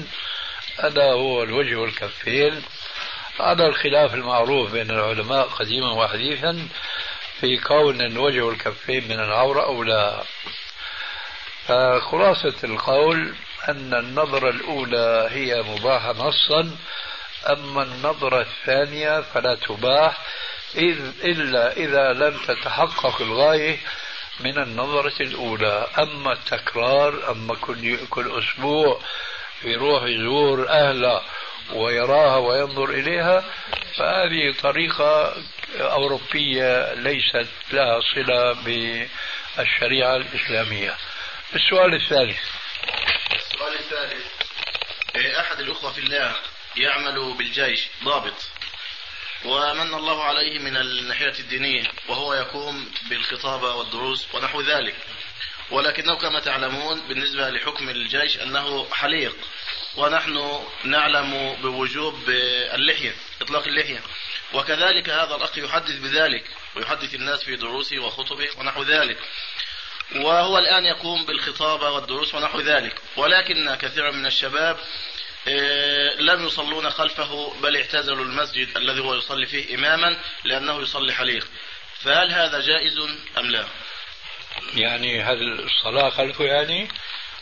ألا 0.83 1.11
هو 1.11 1.43
الوجه 1.43 1.75
والكفين 1.75 2.63
على 3.39 3.67
الخلاف 3.67 4.13
المعروف 4.13 4.71
بين 4.71 4.91
العلماء 4.91 5.47
قديما 5.47 5.91
وحديثا 5.91 6.67
في 7.39 7.57
كون 7.57 8.01
الوجه 8.01 8.41
والكفين 8.41 9.03
من 9.07 9.19
العورة 9.19 9.65
أو 9.65 9.83
لا. 9.83 10.23
فخلاصة 11.67 12.55
القول 12.63 13.33
أن 13.69 13.93
النظرة 13.93 14.49
الأولى 14.49 15.27
هي 15.31 15.61
مباحة 15.61 16.13
نصا 16.13 16.75
أما 17.47 17.83
النظرة 17.83 18.41
الثانية 18.41 19.21
فلا 19.21 19.55
تباح 19.55 20.17
إذ 20.75 20.99
إلا 21.23 21.71
إذا 21.77 22.13
لم 22.13 22.37
تتحقق 22.47 23.21
الغاية 23.21 23.77
من 24.39 24.57
النظرة 24.57 25.21
الأولى. 25.21 25.87
أما 25.99 26.33
التكرار 26.33 27.31
أما 27.31 27.55
كل, 27.55 28.07
كل 28.09 28.39
أسبوع 28.39 29.01
يروح 29.63 30.03
يزور 30.03 30.69
أهله 30.69 31.21
ويراها 31.73 32.37
وينظر 32.37 32.89
إليها 32.89 33.43
فهذه 33.97 34.55
طريقة 34.61 35.33
أوروبية 35.79 36.93
ليست 36.93 37.47
لها 37.71 37.99
صلة 38.15 38.53
بالشريعة 38.53 40.15
الإسلامية. 40.15 40.95
السؤال 41.55 41.93
الثالث 41.95 42.39
السؤال 43.35 43.73
الثالث 43.79 44.25
أحد 45.39 45.59
الأخوة 45.59 45.91
في 45.91 45.99
الله 45.99 46.35
يعمل 46.77 47.33
بالجيش 47.33 47.87
ضابط. 48.03 48.49
ومن 49.45 49.93
الله 49.93 50.23
عليه 50.23 50.59
من 50.59 50.77
الناحية 50.77 51.39
الدينية 51.39 51.83
وهو 52.07 52.33
يقوم 52.33 52.91
بالخطابة 53.09 53.75
والدروس 53.75 54.35
ونحو 54.35 54.61
ذلك. 54.61 54.95
ولكنه 55.71 56.17
كما 56.17 56.39
تعلمون 56.39 57.07
بالنسبة 57.07 57.49
لحكم 57.49 57.89
الجيش 57.89 58.37
أنه 58.37 58.87
حليق. 58.91 59.35
ونحن 59.95 60.63
نعلم 60.83 61.53
بوجوب 61.61 62.29
اللحية 62.73 63.15
إطلاق 63.41 63.67
اللحية. 63.67 64.01
وكذلك 64.53 65.09
هذا 65.09 65.35
الأخ 65.35 65.57
يحدث 65.57 65.95
بذلك 65.95 66.43
ويحدث 66.75 67.13
الناس 67.13 67.43
في 67.43 67.55
دروسه 67.55 67.99
وخطبه 67.99 68.49
ونحو 68.57 68.83
ذلك. 68.83 69.17
وهو 70.15 70.57
الآن 70.57 70.85
يقوم 70.85 71.25
بالخطابة 71.25 71.89
والدروس 71.89 72.35
ونحو 72.35 72.59
ذلك. 72.59 73.01
ولكن 73.17 73.75
كثيرا 73.75 74.11
من 74.11 74.25
الشباب 74.25 74.79
لم 76.19 76.45
يصلون 76.45 76.89
خلفه 76.89 77.53
بل 77.61 77.77
اعتزلوا 77.77 78.25
المسجد 78.25 78.77
الذي 78.77 78.99
هو 78.99 79.15
يصلي 79.15 79.45
فيه 79.45 79.75
إماما 79.75 80.17
لأنه 80.43 80.81
يصلي 80.81 81.13
حليق. 81.13 81.47
فهل 81.99 82.31
هذا 82.31 82.59
جائز 82.59 82.97
أم 83.37 83.45
لا؟ 83.45 83.65
يعني 84.75 85.23
هل 85.23 85.59
الصلاة 85.59 86.09
خلفه 86.09 86.43
يعني؟ 86.45 86.87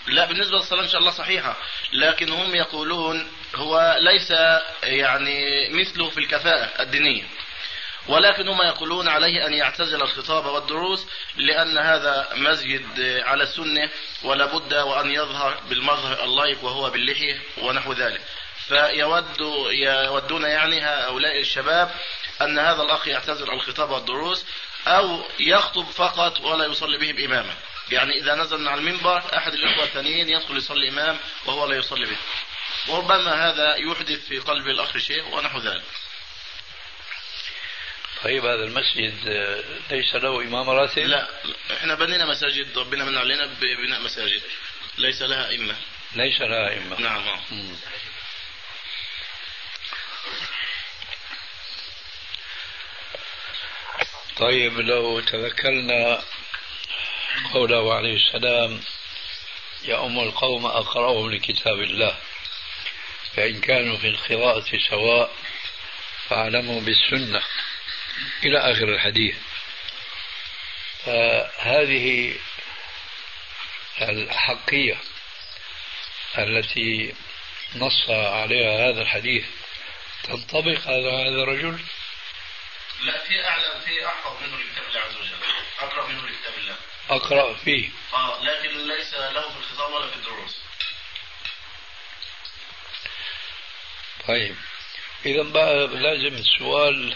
لا 0.07 0.25
بالنسبة 0.25 0.57
للصلاة 0.57 0.83
إن 0.83 0.89
شاء 0.89 0.99
الله 0.99 1.11
صحيحة. 1.11 1.57
لكن 1.93 2.29
هم 2.29 2.55
يقولون 2.55 3.31
هو 3.55 3.97
ليس 3.99 4.31
يعني 4.83 5.69
مثله 5.69 6.09
في 6.09 6.17
الكفاءة 6.17 6.81
الدينية. 6.81 7.23
ولكن 8.07 8.47
هم 8.47 8.61
يقولون 8.61 9.07
عليه 9.07 9.47
أن 9.47 9.53
يعتزل 9.53 10.01
الخطاب 10.01 10.45
والدروس 10.45 11.07
لأن 11.35 11.77
هذا 11.77 12.29
مسجد 12.35 12.99
على 13.25 13.43
السنة 13.43 13.89
ولا 14.23 14.45
بد 14.45 14.73
وأن 14.73 15.11
يظهر 15.11 15.59
بالمظهر 15.69 16.23
اللائق 16.23 16.63
وهو 16.63 16.89
باللحية 16.89 17.39
ونحو 17.57 17.93
ذلك. 17.93 18.21
فيود 18.67 19.25
يودون 19.71 20.43
يعني 20.43 20.81
هؤلاء 20.81 21.39
الشباب 21.39 21.91
أن 22.41 22.59
هذا 22.59 22.81
الأخ 22.81 23.07
يعتزل 23.07 23.51
الخطاب 23.51 23.89
والدروس 23.89 24.45
أو 24.87 25.23
يخطب 25.39 25.85
فقط 25.85 26.41
ولا 26.41 26.65
يصلي 26.65 26.97
بهم 26.97 27.17
إماما. 27.25 27.53
يعني 27.91 28.19
إذا 28.19 28.35
نزل 28.35 28.67
على 28.67 28.79
المنبر 28.79 29.37
أحد 29.37 29.53
الإخوة 29.53 29.83
الثانيين 29.83 30.29
يدخل 30.29 30.57
يصلي 30.57 30.89
إمام 30.89 31.17
وهو 31.45 31.65
لا 31.65 31.75
يصلي 31.75 32.05
به. 32.05 32.17
وربما 32.87 33.49
هذا 33.49 33.75
يحدث 33.75 34.27
في 34.27 34.39
قلب 34.39 34.67
الأخ 34.67 34.97
شيء 34.97 35.35
ونحو 35.35 35.59
ذلك. 35.59 35.83
طيب 38.27 38.45
هذا 38.45 38.63
المسجد 38.63 39.27
آه، 39.27 39.63
ليس 39.91 40.15
له 40.15 40.41
إمام 40.41 40.69
راتب؟ 40.69 41.03
لا 41.03 41.27
إحنا 41.77 41.95
بنينا 41.95 42.25
مساجد 42.25 42.77
ربنا 42.77 43.05
من 43.05 43.17
علينا 43.17 43.45
ببناء 43.45 44.01
مساجد. 44.01 44.41
ليس 44.97 45.21
لها 45.21 45.55
إمة. 45.55 45.75
ليس 46.15 46.41
لها 46.41 46.77
إمة. 46.77 47.01
نعم 47.01 47.39
طيب 54.37 54.79
لو 54.79 55.19
تذكرنا 55.19 56.23
قوله 57.53 57.93
عليه 57.93 58.15
السلام 58.15 58.81
يا 59.83 60.05
أم 60.05 60.19
القوم 60.19 60.65
أقرأهم 60.65 61.31
لكتاب 61.31 61.79
الله. 61.81 62.17
فإن 63.35 63.61
كانوا 63.61 63.97
في 63.97 64.07
القراءة 64.07 64.65
سواء 64.89 65.35
فاعلموا 66.29 66.81
بالسنة. 66.81 67.41
إلى 68.43 68.57
آخر 68.71 68.83
الحديث. 68.95 69.35
فهذه 71.05 72.35
الحقية 74.01 74.97
التي 76.37 77.13
نص 77.75 78.09
عليها 78.09 78.89
هذا 78.89 79.01
الحديث 79.01 79.45
تنطبق 80.23 80.87
على 80.87 81.11
هذا 81.11 81.43
الرجل؟ 81.43 81.79
لا 83.01 83.23
في 83.27 83.45
أعلى 83.45 83.81
في 83.85 84.07
أحفظ 84.07 84.43
منه 84.43 84.57
لكتاب 84.57 84.83
الله 84.89 84.99
عز 84.99 85.15
وجل. 85.15 85.37
أقرأ 85.79 86.07
منه 86.07 86.21
لكتاب 86.27 86.53
الله. 86.57 86.75
أقرأ 87.09 87.53
فيه. 87.53 87.89
آه 88.13 88.43
لكن 88.43 88.87
ليس 88.87 89.13
له 89.13 89.41
في 89.51 89.57
الخطاب 89.57 89.93
ولا 89.93 90.07
في 90.09 90.15
الدروس. 90.15 90.57
طيب. 94.27 94.55
إذا 95.25 95.43
بقى 95.43 95.87
لازم 95.87 96.35
السؤال 96.35 97.15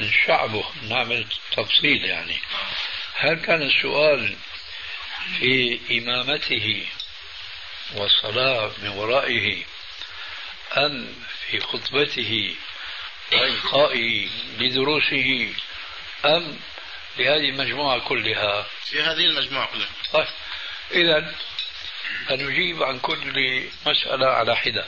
نشعبه 0.00 0.64
نعمل 0.88 1.26
تفصيل 1.56 2.04
يعني. 2.04 2.36
هل 3.14 3.34
كان 3.34 3.62
السؤال 3.62 4.36
في 5.38 5.80
إمامته 5.90 6.86
والصلاة 7.94 8.70
من 8.82 8.88
ورائه 8.88 9.64
أم 10.76 11.14
في 11.46 11.60
خطبته 11.60 12.56
وإلقائه 13.32 14.28
لدروسه 14.58 15.52
أم 16.24 16.58
لهذه 17.18 17.48
المجموعة 17.48 17.98
كلها؟ 17.98 18.66
في 18.84 19.02
هذه 19.02 19.26
المجموعة 19.26 19.66
كلها. 19.66 19.88
طيب 20.12 20.26
إذا 20.90 21.34
سنجيب 22.28 22.82
عن 22.82 22.98
كل 22.98 23.64
مسألة 23.86 24.26
على 24.26 24.56
حدة. 24.56 24.86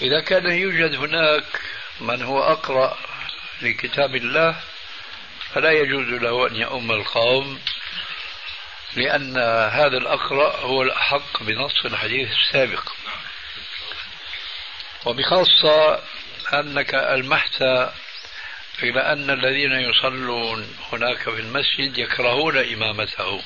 إذا 0.00 0.20
كان 0.20 0.46
يوجد 0.46 0.94
هناك 0.94 1.60
من 2.00 2.22
هو 2.22 2.42
أقرأ 2.42 2.98
لكتاب 3.62 4.16
الله 4.16 4.60
فلا 5.54 5.72
يجوز 5.72 6.06
له 6.06 6.46
أن 6.48 6.56
يؤم 6.56 6.92
القوم 6.92 7.60
لأن 8.96 9.38
هذا 9.72 9.96
الأقرأ 9.96 10.56
هو 10.56 10.82
الأحق 10.82 11.42
بنص 11.42 11.84
الحديث 11.84 12.28
السابق. 12.30 12.92
وبخاصة 15.04 16.02
أنك 16.54 16.94
ألمحت 16.94 17.62
إلى 18.82 19.00
أن 19.00 19.30
الذين 19.30 19.72
يصلون 19.72 20.76
هناك 20.92 21.22
في 21.22 21.40
المسجد 21.40 21.98
يكرهون 21.98 22.56
إمامته. 22.56 23.42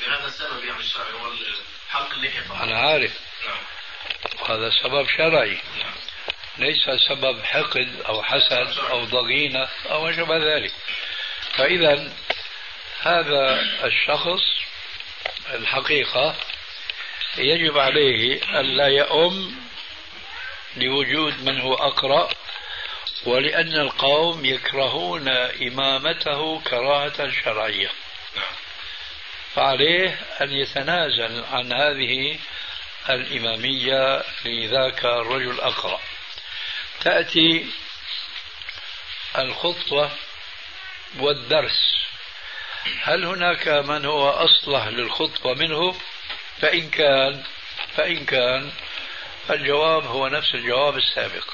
بهذا 0.00 0.26
السبب 0.26 0.64
يعني 0.64 0.80
الشرعي 0.80 1.12
هو 1.12 1.32
اللحية 2.12 2.40
فقط. 2.40 2.62
أنا 2.62 2.78
عارف. 2.78 3.12
نعم. 3.46 3.58
وهذا 4.40 4.70
سبب 4.82 5.08
شرعي. 5.16 5.58
نعم. 5.78 5.92
ليس 6.58 6.90
سبب 7.08 7.42
حقد 7.42 7.88
أو 8.08 8.22
حسد 8.22 8.78
أو 8.90 9.04
ضغينة 9.04 9.68
أو 9.90 10.04
ما 10.04 10.38
ذلك. 10.38 10.72
فإذا 11.56 12.12
هذا 13.00 13.60
الشخص 13.84 14.42
الحقيقة 15.54 16.34
يجب 17.38 17.78
عليه 17.78 18.40
ألا 18.60 18.86
يؤم 18.86 19.56
لوجود 20.76 21.42
من 21.42 21.60
هو 21.60 21.74
أقرأ 21.74 22.28
ولأن 23.26 23.74
القوم 23.74 24.44
يكرهون 24.44 25.28
إمامته 25.28 26.60
كراهة 26.60 27.30
شرعية. 27.44 27.90
فعليه 29.54 30.18
أن 30.40 30.52
يتنازل 30.52 31.44
عن 31.52 31.72
هذه 31.72 32.38
الإمامية 33.10 34.22
لذاك 34.44 35.04
الرجل 35.04 35.50
الأقرأ. 35.50 36.00
تأتي 37.00 37.66
الخطوة 39.38 40.10
والدرس. 41.18 41.98
هل 43.02 43.24
هناك 43.24 43.68
من 43.68 44.04
هو 44.04 44.30
أصلح 44.30 44.86
للخطوة 44.86 45.54
منه؟ 45.54 45.94
فإن 46.60 46.90
كان 46.90 47.44
فإن 47.96 48.24
كان 48.24 48.72
الجواب 49.50 50.06
هو 50.06 50.28
نفس 50.28 50.54
الجواب 50.54 50.96
السابق. 50.96 51.44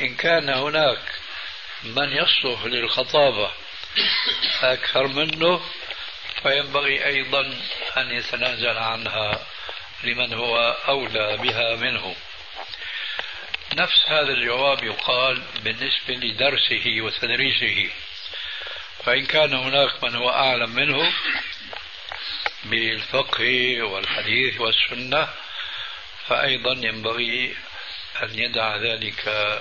إن 0.00 0.14
كان 0.16 0.48
هناك 0.48 1.02
من 1.82 2.12
يصلح 2.12 2.64
للخطابة 2.64 3.50
أكثر 4.62 5.06
منه 5.06 5.60
فينبغي 6.42 7.06
أيضا 7.06 7.40
أن 7.96 8.10
يتنازل 8.10 8.78
عنها 8.78 9.46
لمن 10.04 10.34
هو 10.34 10.76
أولى 10.88 11.36
بها 11.36 11.76
منه. 11.76 12.16
نفس 13.74 14.04
هذا 14.06 14.32
الجواب 14.32 14.84
يقال 14.84 15.42
بالنسبة 15.64 16.14
لدرسه 16.14 16.96
وتدريسه. 17.00 17.90
فإن 19.04 19.26
كان 19.26 19.54
هناك 19.54 20.04
من 20.04 20.14
هو 20.14 20.30
أعلم 20.30 20.70
منه 20.70 21.12
بالفقه 22.64 23.82
والحديث 23.82 24.60
والسنة 24.60 25.28
فأيضا 26.28 26.72
ينبغي 26.72 27.56
أن 28.22 28.38
يدع 28.38 28.76
ذلك 28.76 29.60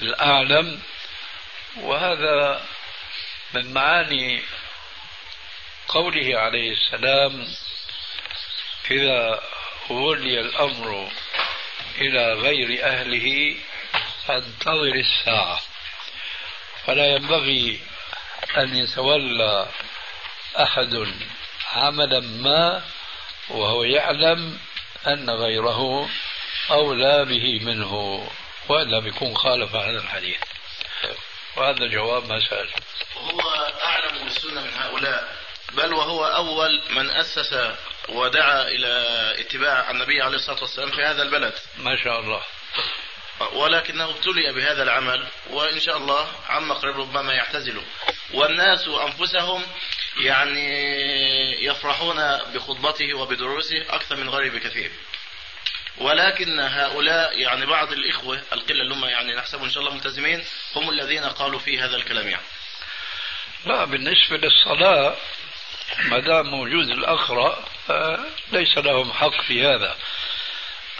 للأعلم. 0.00 0.80
وهذا 1.76 2.66
من 3.54 3.72
معاني 3.72 4.42
قوله 5.88 6.38
عليه 6.38 6.72
السلام 6.72 7.46
إذا 8.90 9.42
ولي 9.90 10.40
الأمر 10.40 11.10
إلى 11.98 12.32
غير 12.32 12.86
أهله 12.86 13.56
فانتظر 14.26 14.94
الساعة. 14.94 15.60
فلا 16.86 17.06
ينبغي 17.06 17.80
أن 18.56 18.76
يتولى 18.76 19.68
أحد 20.58 21.06
عملا 21.72 22.20
ما 22.20 22.82
وهو 23.48 23.84
يعلم 23.84 24.58
أن 25.06 25.30
غيره 25.30 26.08
أولى 26.70 27.24
به 27.24 27.60
منه 27.64 27.94
وإلا 28.68 28.98
بيكون 28.98 29.36
خالف 29.36 29.74
هذا 29.74 29.98
الحديث. 29.98 30.38
وهذا 31.56 31.86
جواب 31.86 32.28
ما 32.28 32.40
سأل. 32.40 32.68
وهو 33.16 33.40
أعلم 33.84 34.24
بالسنة 34.24 34.60
من 34.60 34.74
هؤلاء. 34.76 35.43
بل 35.76 35.94
وهو 35.94 36.24
أول 36.24 36.82
من 36.90 37.10
أسس 37.10 37.54
ودعا 38.08 38.62
إلى 38.62 38.88
اتباع 39.38 39.90
النبي 39.90 40.22
عليه 40.22 40.36
الصلاة 40.36 40.60
والسلام 40.60 40.90
في 40.90 41.02
هذا 41.02 41.22
البلد. 41.22 41.54
ما 41.78 41.96
شاء 42.04 42.20
الله. 42.20 42.40
ولكنه 43.52 44.04
ابتلي 44.04 44.52
بهذا 44.52 44.82
العمل 44.82 45.26
وإن 45.50 45.80
شاء 45.80 45.96
الله 45.96 46.28
عما 46.48 46.74
قريب 46.74 47.00
ربما 47.00 47.34
يعتزله 47.34 47.82
والناس 48.34 48.88
أنفسهم 48.88 49.62
يعني 50.20 51.64
يفرحون 51.64 52.16
بخطبته 52.54 53.14
وبدروسه 53.14 53.84
أكثر 53.88 54.16
من 54.16 54.28
غيره 54.28 54.52
بكثير 54.52 54.90
ولكن 55.98 56.60
هؤلاء 56.60 57.38
يعني 57.38 57.66
بعض 57.66 57.92
الإخوة 57.92 58.42
القلة 58.52 58.82
اللي 58.82 58.94
هم 58.94 59.04
يعني 59.04 59.34
نحسبهم 59.34 59.64
إن 59.64 59.70
شاء 59.70 59.82
الله 59.82 59.94
ملتزمين 59.94 60.44
هم 60.76 60.90
الذين 60.90 61.24
قالوا 61.24 61.58
فيه 61.58 61.84
هذا 61.84 61.96
الكلام 61.96 62.28
يعني. 62.28 62.44
لا 63.66 63.84
بالنسبة 63.84 64.36
للصلاة 64.36 65.16
ما 65.98 66.18
دام 66.18 66.46
موجود 66.46 66.88
الأقرأ 66.88 67.64
ليس 68.52 68.78
لهم 68.78 69.12
حق 69.12 69.42
في 69.42 69.66
هذا. 69.66 69.96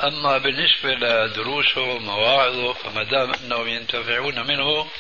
أما 0.03 0.39
بالنسبة 0.39 0.95
لدروسه 0.95 1.81
ومواعظه 1.81 2.73
فما 2.73 3.03
دام 3.03 3.33
أنهم 3.35 3.69
ينتفعون 3.69 4.47
منه 4.47 4.91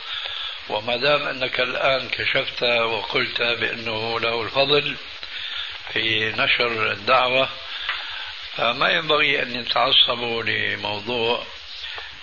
وما 0.68 0.96
دام 0.96 1.22
أنك 1.22 1.60
الآن 1.60 2.08
كشفت 2.08 2.62
وقلت 2.62 3.42
بأنه 3.42 4.20
له 4.20 4.42
الفضل 4.42 4.96
في 5.92 6.32
نشر 6.38 6.92
الدعوة 6.92 7.48
فما 8.56 8.90
ينبغي 8.90 9.42
أن 9.42 9.60
يتعصبوا 9.60 10.42
لموضوع 10.42 11.46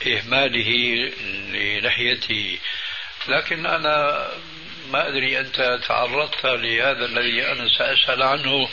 إهماله 0.07 0.69
للحيته 1.51 2.59
لكن 3.27 3.65
أنا 3.65 4.27
ما 4.91 5.07
أدري 5.07 5.39
أنت 5.39 5.79
تعرضت 5.87 6.45
لهذا 6.45 7.05
الذي 7.05 7.51
أنا 7.51 7.67
سأسأل 7.77 8.23
عنه 8.23 8.69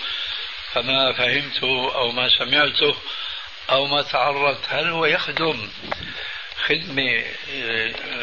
فما 0.72 1.12
فهمته 1.12 1.94
أو 1.94 2.12
ما 2.12 2.28
سمعته 2.38 2.96
أو 3.70 3.86
ما 3.86 4.02
تعرضت. 4.02 4.64
هل 4.68 4.88
هو 4.88 5.04
يخدم 5.06 5.68
خدمة 6.66 7.24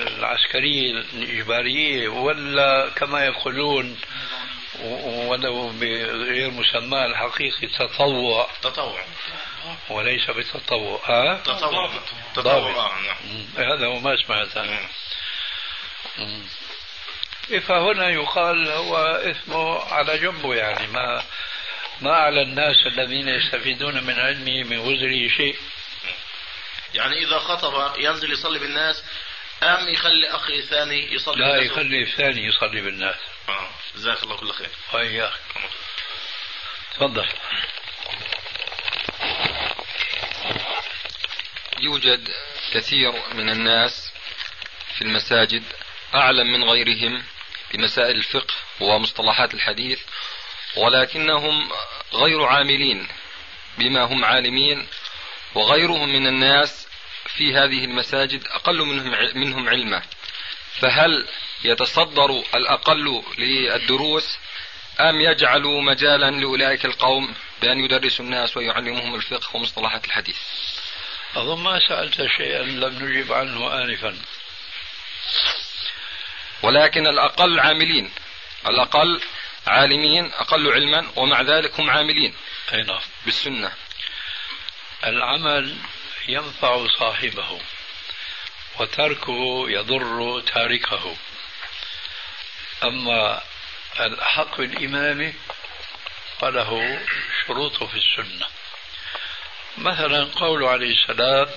العسكرية 0.08 0.92
الإجبارية 0.92 2.08
ولا 2.08 2.90
كما 2.90 3.26
يقولون 3.26 3.98
ولو 4.84 5.70
بغير 5.70 6.52
مسمى 6.52 7.06
الحقيقي 7.06 7.68
تطوع؟ 7.68 8.48
تطوع. 8.62 9.06
وليس 9.90 10.30
بتطوع 10.30 11.02
ها؟ 11.06 11.42
تطوع. 11.46 11.92
تطوع. 12.36 13.00
نعم. 13.02 13.46
هذا 13.58 13.86
هو 13.86 14.00
ما 14.00 14.16
سمعت 14.16 14.58
أنا. 14.58 14.80
فهنا 17.46 18.10
يقال 18.10 18.68
هو 18.68 18.98
اسمه 18.98 19.94
على 19.94 20.18
جنبه 20.18 20.56
يعني 20.56 20.88
ما 20.88 21.24
ما 22.02 22.16
على 22.16 22.42
الناس 22.42 22.76
الذين 22.86 23.28
يستفيدون 23.28 24.04
من 24.04 24.20
علمه 24.20 24.64
من 24.64 24.78
وزره 24.78 25.28
شيء. 25.38 25.58
يعني 26.94 27.24
إذا 27.24 27.38
خطب 27.40 28.00
ينزل 28.00 28.32
يصلي 28.32 28.60
بالناس 28.60 29.04
أم 29.64 29.90
يخلي 29.90 30.30
أخي 30.30 30.62
ثاني 30.62 31.14
يصلي 31.14 31.36
لا 31.36 31.52
بالناس؟ 31.52 31.72
يخلي 31.72 32.04
الثاني 32.04 32.46
يصلي 32.46 32.82
بالناس. 32.82 33.16
آه. 33.50 33.70
جزاك 33.96 34.24
الله 34.24 34.38
كل 34.38 34.52
خير. 34.52 34.70
وإياك 34.94 35.34
تفضل. 36.96 37.28
يوجد 41.80 42.30
كثير 42.74 43.12
من 43.34 43.50
الناس 43.50 44.14
في 44.96 45.02
المساجد 45.02 45.64
أعلم 46.16 46.54
من 46.54 46.64
غيرهم. 46.64 47.24
بمسائل 47.74 48.16
الفقه 48.16 48.54
ومصطلحات 48.80 49.54
الحديث 49.54 50.00
ولكنهم 50.78 51.70
غير 52.14 52.44
عاملين 52.44 53.08
بما 53.78 54.04
هم 54.04 54.26
عالمين 54.26 54.88
وغيرهم 55.56 56.10
من 56.10 56.28
الناس 56.28 56.88
في 57.26 57.54
هذه 57.54 57.86
المساجد 57.86 58.48
أقل 58.48 58.78
منهم 58.78 59.38
منهم 59.38 59.70
علما. 59.70 60.02
فهل 60.80 61.28
يتصدر 61.64 62.44
الأقل 62.56 63.24
للدروس 63.38 64.38
أم 65.00 65.22
يجعلوا 65.22 65.82
مجالا 65.82 66.32
لأولئك 66.32 66.86
القوم 66.86 67.34
بأن 67.62 67.80
يدرسوا 67.80 68.26
الناس 68.26 68.58
ويعلمهم 68.58 69.16
الفقه 69.16 69.56
ومصطلحات 69.56 70.06
الحديث؟ 70.06 70.38
أظن 71.36 71.64
ما 71.64 71.80
سألت 71.88 72.28
شيئا 72.38 72.64
لم 72.64 73.06
نجب 73.06 73.34
عنه 73.34 73.84
آنفا. 73.84 74.18
ولكن 76.62 77.08
الأقل 77.08 77.60
عاملين. 77.60 78.12
الأقل 78.68 79.22
عالمين 79.68 80.32
أقل 80.34 80.72
علما 80.72 81.12
ومع 81.16 81.42
ذلك 81.42 81.80
هم 81.80 81.90
عاملين. 81.90 82.36
أي 82.74 82.84
نعم. 82.84 83.02
بالسنة. 83.26 83.74
العمل 85.04 85.78
ينفع 86.28 86.88
صاحبه 87.00 87.62
وتركه 88.80 89.70
يضر 89.70 90.42
تاركه. 90.42 91.16
أما 92.84 93.42
الأحق 94.00 94.58
بالإمامة 94.58 95.34
فله 96.40 97.02
شروط 97.48 97.84
في 97.84 97.98
السنة. 97.98 98.48
مثلا 99.78 100.24
قوله 100.24 100.70
عليه 100.70 100.94
السلام 100.94 101.48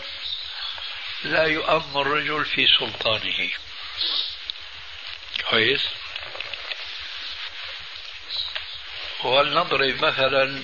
لا 1.24 1.44
يؤم 1.44 1.98
الرجل 1.98 2.44
في 2.44 2.66
سلطانه. 2.78 3.50
كويس. 5.50 5.82
ولنضرب 9.24 10.04
مثلا 10.04 10.62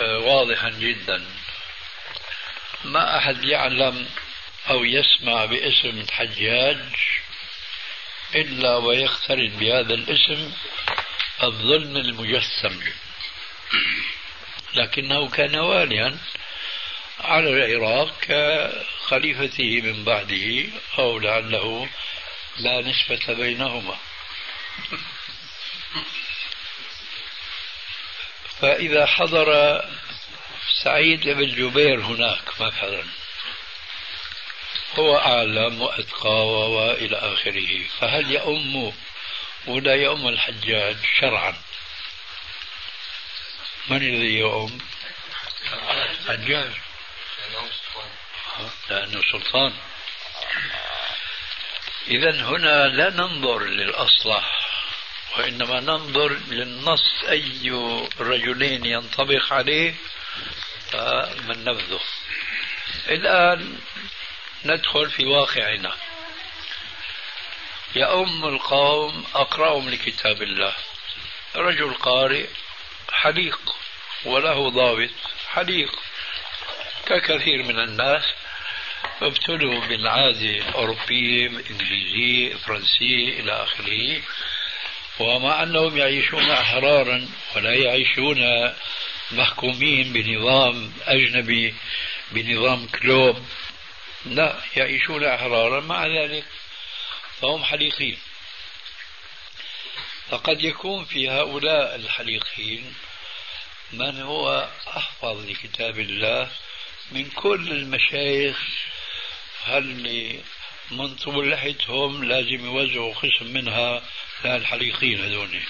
آه، 0.00 0.18
واضحا 0.18 0.70
جدا. 0.70 1.24
ما 2.84 3.18
أحد 3.18 3.44
يعلم 3.44 4.08
أو 4.70 4.84
يسمع 4.84 5.44
باسم 5.44 6.06
حجاج 6.10 6.78
إلا 8.34 8.76
ويقترن 8.76 9.48
بهذا 9.48 9.94
الاسم 9.94 10.52
الظلم 11.42 11.96
المجسم. 11.96 12.80
لكنه 14.74 15.28
كان 15.28 15.56
واليا 15.56 16.18
على 17.20 17.50
العراق 17.50 18.14
كخليفته 18.20 19.80
من 19.80 20.04
بعده 20.04 20.64
أو 20.98 21.18
لعله 21.18 21.88
لا 22.56 22.80
نسبة 22.80 23.34
بينهما. 23.34 23.98
فإذا 28.60 29.06
حضر 29.06 29.80
سعيد 30.84 31.28
بن 31.28 31.46
جبير 31.46 32.00
هناك 32.00 32.60
مثلا 32.60 33.04
هو 34.98 35.18
أعلم 35.18 35.82
وأتقى 35.82 36.46
وإلى 36.46 37.16
آخره. 37.16 37.84
فهل 38.00 38.30
يؤم 38.30 38.92
ولا 39.66 39.94
يؤم 39.94 40.28
الحجاج 40.28 40.96
شرعا؟ 41.20 41.54
من 43.88 43.96
الذي 43.96 44.38
يؤم؟ 44.38 44.78
حجاج 46.28 46.70
لأنه 48.90 49.22
سلطان. 49.32 49.74
إذا 52.08 52.42
هنا 52.42 52.88
لا 52.88 53.10
ننظر 53.10 53.64
للأصلح 53.64 54.64
وإنما 55.36 55.80
ننظر 55.80 56.32
للنص 56.48 57.24
أي 57.28 57.70
رجلين 58.20 58.86
ينطبق 58.86 59.52
عليه 59.52 59.94
فمن 60.92 61.64
نبذه. 61.64 62.00
الآن 63.08 63.78
ندخل 64.64 65.10
في 65.10 65.26
واقعنا. 65.26 65.96
يؤم 67.96 68.44
القوم 68.44 69.24
أقرأهم 69.34 69.90
لكتاب 69.90 70.42
الله. 70.42 70.72
رجل 71.56 71.94
قارئ 71.94 72.46
حليق 73.12 73.60
وله 74.24 74.70
ضابط 74.70 75.10
حليق 75.48 75.98
ككثير 77.06 77.62
من 77.62 77.78
الناس. 77.78 78.24
ابتلوا 79.22 79.86
بالعادة 79.86 80.64
أوروبية 80.74 81.46
إنجليزية 81.46 82.54
فرنسية 82.54 83.40
إلى 83.40 83.52
آخره. 83.52 84.22
ومع 85.18 85.62
أنهم 85.62 85.96
يعيشون 85.96 86.50
أحرارا 86.50 87.28
ولا 87.56 87.74
يعيشون 87.74 88.70
محكومين 89.32 90.12
بنظام 90.12 90.92
أجنبي 91.06 91.74
بنظام 92.30 92.86
كلوب 92.86 93.46
لا 94.26 94.60
يعيشون 94.76 95.24
أحرارا. 95.24 95.80
مع 95.80 96.06
ذلك 96.06 96.44
فهم 97.40 97.64
حليقين. 97.64 98.18
فقد 100.28 100.64
يكون 100.64 101.04
في 101.04 101.30
هؤلاء 101.30 101.94
الحليقين 101.96 102.94
من 103.92 104.22
هو 104.22 104.68
أحفظ 104.96 105.50
لكتاب 105.50 105.98
الله 105.98 106.50
من 107.10 107.30
كل 107.30 107.72
المشايخ 107.72 108.56
اللي 109.68 110.40
من 110.90 111.14
طول 111.14 111.50
لحيتهم 111.50 112.24
لازم 112.24 112.64
يوزعوا 112.64 113.14
قسم 113.14 113.46
منها 113.46 114.02
للحليقين 114.44 115.24
هذول. 115.24 115.60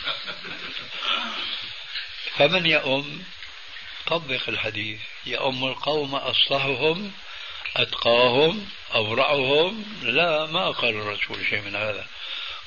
فمن 2.36 2.66
يؤم 2.66 3.24
طبق 4.06 4.48
الحديث. 4.48 5.00
يؤم 5.26 5.64
القوم 5.64 6.14
أصلحهم 6.14 7.12
أتقاهم 7.76 8.68
أورعهم. 8.94 9.84
لا 10.02 10.46
ما 10.46 10.70
قال 10.70 10.90
الرسول 10.90 11.46
شيء 11.50 11.60
من 11.60 11.76
هذا. 11.76 12.06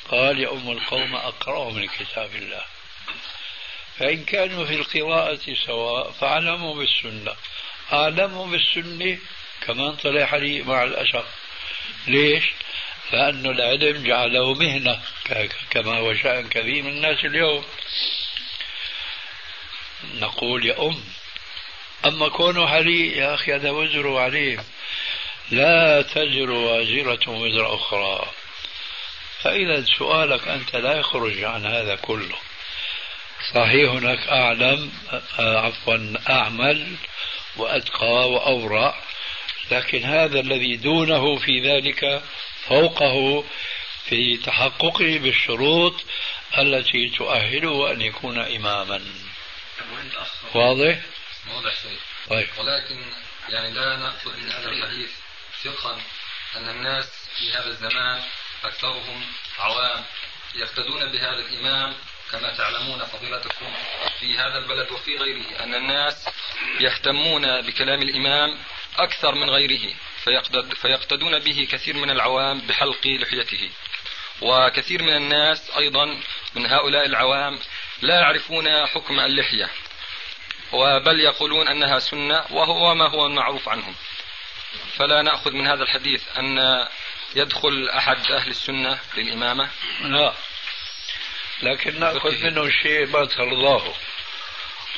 قال 0.10 0.40
يؤم 0.40 0.72
القوم 0.72 1.16
أقرأهم 1.16 1.80
لكتاب 1.80 2.36
الله. 2.36 2.64
فإن 3.98 4.26
كانوا 4.26 4.66
في 4.66 4.74
القراءة 4.74 5.54
سواء 5.66 6.12
فاعلموا 6.12 6.76
بالسنة. 6.76 7.36
أعلموا 7.94 8.48
بالسنة 8.48 9.18
كمان 9.62 9.96
طلع 9.96 10.26
علي 10.26 10.62
مع 10.62 10.84
الأسف 10.84 11.26
ليش؟ 12.08 12.44
لأن 13.12 13.46
العلم 13.46 14.04
جعله 14.04 14.54
مهنة 14.54 15.02
كما 15.70 15.98
هو 15.98 16.14
شأن 16.14 16.50
كثير 16.50 16.84
من 16.84 16.90
الناس 16.90 17.26
اليوم. 17.26 17.66
نقول 20.16 20.66
يا 20.66 20.88
أم 20.88 21.04
أما 22.06 22.30
كونه 22.30 22.70
علي 22.70 23.18
يا 23.18 23.34
أخي 23.34 23.56
هذا 23.56 23.72
وزر 23.72 24.18
عليه 24.18 24.64
لا 25.52 26.02
تزر 26.02 26.50
وازرة 26.50 27.30
وزر 27.30 27.76
أخرى. 27.76 28.32
فإذا 29.42 29.86
سؤالك 29.98 30.48
أنت 30.48 30.76
لا 30.76 30.94
يخرج 30.94 31.44
عن 31.44 31.66
هذا 31.66 31.96
كله. 31.96 32.38
صحيح 33.54 33.92
هناك 33.92 34.28
أعلم 34.28 34.92
عفوا 35.40 36.14
أعمل 36.30 36.96
وأتقى 37.58 38.30
وأورع 38.30 39.04
لكن 39.72 40.04
هذا 40.04 40.40
الذي 40.40 40.76
دونه 40.76 41.36
في 41.36 41.60
ذلك 41.62 42.24
فوقه 42.68 43.44
في 44.06 44.38
تحققه 44.38 45.20
بالشروط 45.20 46.04
التي 46.58 47.10
تؤهله 47.10 47.92
أن 47.92 48.02
يكون 48.02 48.40
إماما. 48.40 49.06
واضح؟ 50.56 51.00
واضح 51.54 51.74
طيب. 52.30 52.48
ولكن 52.58 53.06
يعني 53.50 53.74
لا 53.74 53.98
نأخذ 53.98 54.38
من 54.38 54.52
هذا 54.52 54.70
الحديث 54.70 55.10
فقها 55.64 56.02
أن 56.56 56.70
الناس 56.70 57.06
في 57.36 57.52
هذا 57.52 57.68
الزمان 57.68 58.22
أكثرهم 58.64 59.26
عوام 59.60 60.04
يقتدون 60.56 61.12
بهذا 61.12 61.40
الإمام 61.40 61.96
كما 62.32 62.56
تعلمون 62.58 63.04
فضيلتكم 63.04 63.74
في 64.20 64.38
هذا 64.38 64.58
البلد 64.58 64.92
وفي 64.92 65.18
غيره 65.18 65.64
أن 65.64 65.76
الناس 65.76 66.30
يهتمون 66.80 67.62
بكلام 67.62 68.02
الإمام 68.02 68.58
أكثر 68.98 69.36
من 69.36 69.50
غيره 69.50 69.94
فيقتد 70.24 70.74
فيقتدون 70.74 71.40
به 71.40 71.68
كثير 71.72 71.98
من 71.98 72.10
العوام 72.10 72.62
بحلق 72.62 73.08
لحيته. 73.08 73.70
وكثير 74.42 75.04
من 75.04 75.16
الناس 75.16 75.72
أيضا 75.78 76.06
من 76.56 76.66
هؤلاء 76.66 77.06
العوام 77.06 77.60
لا 78.02 78.20
يعرفون 78.20 78.86
حكم 78.88 79.20
اللحية 79.20 79.70
وبل 80.72 81.20
يقولون 81.20 81.68
أنها 81.68 82.00
سنة 82.00 82.46
وهو 82.50 82.96
ما 82.96 83.10
هو 83.10 83.26
المعروف 83.26 83.70
عنهم. 83.70 83.96
فلا 84.98 85.22
نأخذ 85.22 85.52
من 85.52 85.68
هذا 85.68 85.84
الحديث 85.84 86.38
أن 86.38 86.60
يدخل 87.36 87.90
أحد 87.90 88.32
أهل 88.32 88.50
السنة 88.50 89.00
للإمامة؟ 89.18 89.70
لا. 90.02 90.34
لكن 91.62 92.00
نأخذ 92.00 92.44
منه 92.44 92.70
شيء 92.70 93.08
ما 93.08 93.26
ترضاه 93.26 93.94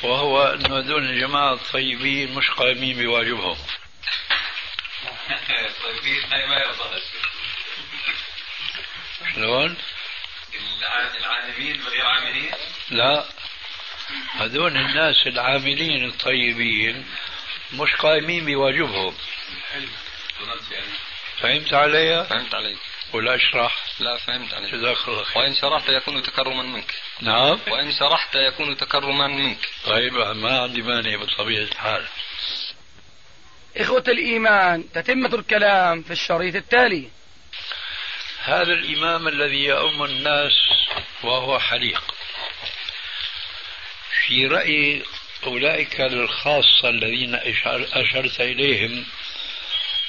وهو 0.02 0.42
أن 0.46 0.72
هذول 0.72 1.04
الجماعة 1.04 1.52
الطيبين 1.52 2.34
مش 2.34 2.50
قائمين 2.50 2.96
بواجبهم 2.96 3.56
طيبين 5.84 6.48
ما 6.48 6.56
يرضى 6.58 7.02
شلون؟ 9.34 9.76
العاملين 11.20 11.82
غير 11.82 12.06
عاملين؟ 12.06 12.50
لا 12.90 13.24
هذول 14.32 14.76
الناس 14.76 15.26
العاملين 15.26 16.04
الطيبين 16.04 17.06
مش 17.72 17.94
قائمين 17.94 18.44
بواجبهم 18.46 19.14
فهمت 21.40 21.74
علي؟ 21.74 22.24
فهمت 22.30 22.54
عليك 22.54 22.78
ولا 23.12 23.34
أشرح؟ 23.34 23.84
لا 24.00 24.16
فهمت 24.16 24.54
عليك. 24.54 24.74
جزاك 24.74 25.08
الله 25.08 25.24
خير. 25.24 25.42
وإن 25.42 25.54
شرحت 25.54 25.88
يكون 25.88 26.22
تكرما 26.22 26.62
منك. 26.62 26.94
نعم. 27.20 27.58
وإن 27.70 27.92
شرحت 27.92 28.34
يكون 28.34 28.76
تكرما 28.76 29.26
منك. 29.26 29.68
طيب 29.84 30.12
ما 30.14 30.60
عندي 30.62 30.82
مانع 30.82 31.16
بطبيعة 31.16 31.62
الحال. 31.62 32.04
إخوة 33.76 34.04
الإيمان 34.08 34.92
تتمة 34.92 35.34
الكلام 35.34 36.02
في 36.02 36.10
الشريط 36.10 36.54
التالي. 36.54 37.08
هذا 38.42 38.72
الإمام 38.72 39.28
الذي 39.28 39.64
يؤم 39.64 40.04
الناس 40.04 40.52
وهو 41.22 41.58
حليق. 41.58 42.14
في 44.26 44.46
رأي 44.46 45.02
أولئك 45.46 46.00
الخاصة 46.00 46.88
الذين 46.88 47.34
أشرت 47.92 48.40
إليهم 48.40 49.06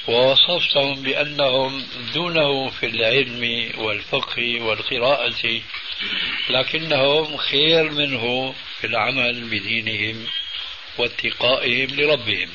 ووصفتهم 0.08 1.02
بأنهم 1.02 1.86
دونه 2.14 2.70
في 2.70 2.86
العلم 2.86 3.70
والفقه 3.78 4.60
والقراءة 4.60 5.60
لكنهم 6.50 7.36
خير 7.36 7.90
منه 7.90 8.54
في 8.80 8.86
العمل 8.86 9.44
بدينهم 9.44 10.26
واتقائهم 10.98 11.88
لربهم. 11.90 12.48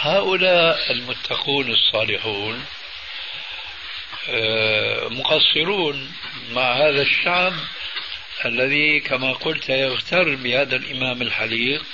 هؤلاء 0.00 0.92
المتقون 0.92 1.70
الصالحون 1.70 2.64
آه، 4.28 5.08
مقصرون 5.08 6.12
مع 6.52 6.72
هذا 6.72 7.02
الشعب 7.02 7.52
الذي 8.44 9.00
كما 9.00 9.32
قلت 9.32 9.68
يغتر 9.68 10.34
بهذا 10.34 10.76
الإمام 10.76 11.22
الحليق 11.22 11.84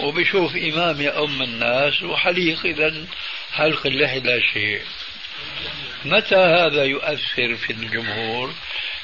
وبشوف 0.00 0.56
إمام 0.56 1.00
يأم 1.00 1.42
الناس 1.42 2.02
وحليق 2.02 2.66
إذا 2.66 3.06
حلق 3.52 3.86
اللحية 3.86 4.20
لا 4.20 4.40
شيء. 4.52 4.82
متى 6.04 6.36
هذا 6.36 6.84
يؤثر 6.84 7.56
في 7.56 7.70
الجمهور؟ 7.70 8.54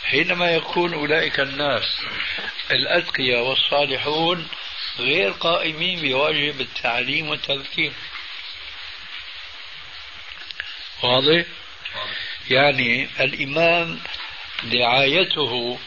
حينما 0.05 0.51
يكون 0.51 0.95
أولئك 0.95 1.41
الناس 1.41 2.03
الأتقياء 2.71 3.43
والصالحون 3.43 4.49
غير 4.99 5.31
قائمين 5.31 6.01
بواجب 6.01 6.61
التعليم 6.61 7.29
والتذكير. 7.29 7.93
واضح؟ 11.03 11.45
يعني 12.51 13.09
الإمام 13.21 14.01
دعايته 14.65 15.79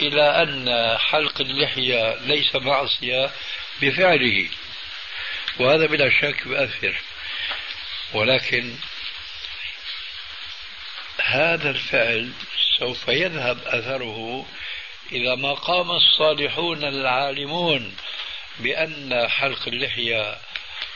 إلى 0.00 0.42
أن 0.42 0.98
حلق 0.98 1.40
اللحية 1.40 2.14
ليس 2.20 2.56
معصية 2.56 3.30
بفعله. 3.82 4.48
وهذا 5.58 5.86
بلا 5.86 6.10
شك 6.10 6.46
يؤثر 6.46 6.94
ولكن 8.14 8.74
هذا 11.24 11.70
الفعل 11.70 12.32
سوف 12.78 13.08
يذهب 13.08 13.58
أثره 13.66 14.46
إذا 15.12 15.34
ما 15.34 15.54
قام 15.54 15.90
الصالحون 15.90 16.84
العالمون 16.84 17.96
بأن 18.58 19.28
حلق 19.28 19.68
اللحية 19.68 20.38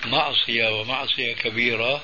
معصية 0.05 0.81
ومعصية 0.81 1.35
كبيرة 1.35 2.03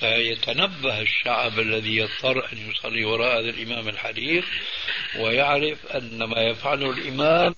سيتنبه 0.00 1.00
الشعب 1.00 1.58
الذي 1.58 1.96
يضطر 1.96 2.52
أن 2.52 2.70
يصلي 2.70 3.04
وراء 3.04 3.40
هذا 3.40 3.50
الإمام 3.50 3.88
الحديث 3.88 4.44
ويعرف 5.16 5.86
أن 5.86 6.24
ما 6.24 6.42
يفعله 6.42 6.90
الإمام 6.90 7.54